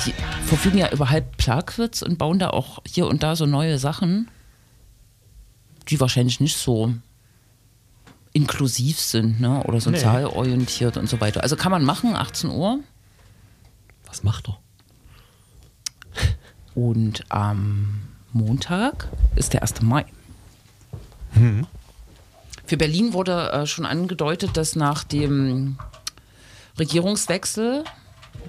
[0.06, 0.14] die
[0.46, 4.28] verfügen ja über halb Plagwitz und bauen da auch hier und da so neue Sachen,
[5.88, 6.94] die wahrscheinlich nicht so
[8.40, 9.64] inklusiv sind ne?
[9.64, 11.44] oder sozial orientiert und so weiter.
[11.44, 12.80] Also kann man machen, 18 Uhr.
[14.06, 14.58] Was macht er?
[16.76, 19.82] Und am Montag ist der 1.
[19.82, 20.06] Mai.
[22.66, 25.78] Für Berlin wurde äh, schon angedeutet, dass nach dem
[26.78, 27.84] Regierungswechsel,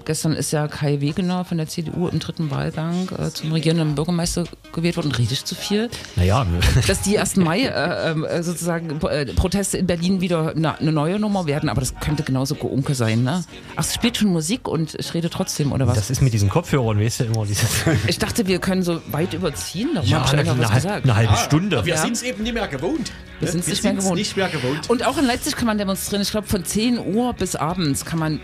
[0.05, 4.45] gestern ist ja Kai Wegener von der CDU im dritten Wahlgang äh, zum regierenden Bürgermeister
[4.73, 6.45] gewählt worden, rede ich zu viel, Naja,
[6.87, 7.35] dass die 1.
[7.37, 11.81] Mai äh, äh, sozusagen äh, Proteste in Berlin wieder eine eine neue Nummer werden, aber
[11.81, 13.43] das könnte genauso Geunke sein, ne?
[13.75, 15.95] Ach, es spielt schon Musik und ich rede trotzdem, oder was?
[15.95, 17.83] das ist mit diesen Kopfhörern, weißt du, immer dieses.
[18.07, 20.75] ich dachte, wir können so weit überziehen, darum Ja, habe ich eine, einfach was eine,
[20.81, 21.03] gesagt.
[21.03, 21.85] eine halbe Stunde.
[21.85, 22.01] Wir Ja.
[22.01, 23.11] sind es eben nicht mehr gewohnt.
[23.39, 24.19] Wir sind's nicht mehr sind's gewohnt.
[24.19, 24.89] nicht mehr gewohnt.
[24.89, 26.21] Und auch in Leipzig kann man demonstrieren.
[26.21, 28.39] Ich glaube, von 10 Uhr bis abends kann man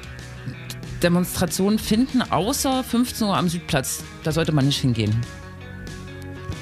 [1.03, 4.03] Demonstrationen finden, außer 15 Uhr am Südplatz.
[4.23, 5.15] Da sollte man nicht hingehen.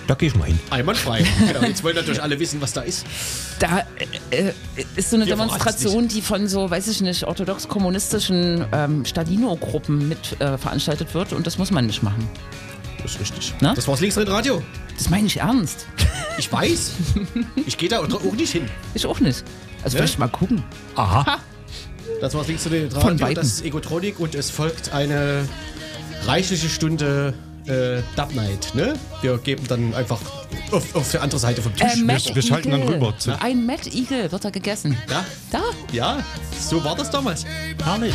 [0.08, 0.60] Da geh ich mal hin.
[0.70, 1.26] Einwandfrei.
[1.48, 3.06] genau, jetzt wollen natürlich alle wissen, was da ist.
[3.60, 3.86] Da
[4.30, 4.54] äh, äh,
[4.96, 10.40] ist so eine Wir Demonstration, die von so, weiß ich nicht, orthodox-kommunistischen ähm, Stalino-Gruppen mit
[10.40, 11.34] äh, veranstaltet wird.
[11.34, 12.28] Und das muss man nicht machen.
[13.02, 13.54] Das ist richtig.
[13.62, 13.74] Na?
[13.74, 14.62] Das war's links Radio.
[14.96, 15.88] Das meine ich ernst.
[16.38, 16.92] Ich weiß.
[17.66, 18.70] Ich gehe da auch nicht hin.
[18.94, 19.46] Ich auch nicht.
[19.84, 20.62] Also vielleicht mal gucken.
[20.96, 21.40] Aha.
[22.22, 22.90] Das war's links Radio.
[22.90, 23.36] Von Weitem.
[23.36, 25.48] Das ist Egotronik und es folgt eine
[26.26, 27.34] reichliche Stunde
[27.68, 28.74] äh, Dub Night.
[28.74, 28.94] Ne?
[29.22, 30.20] Wir geben dann einfach
[30.72, 31.94] auf, auf die andere Seite vom Tisch.
[31.98, 34.98] Äh, Mad wir schalten dann rüber zu- Ein Mad Eagle wird da gegessen.
[35.10, 35.26] ja?
[35.52, 35.62] Da.
[35.92, 36.24] ja,
[36.60, 37.46] so war das damals.
[37.84, 38.14] Herrlich.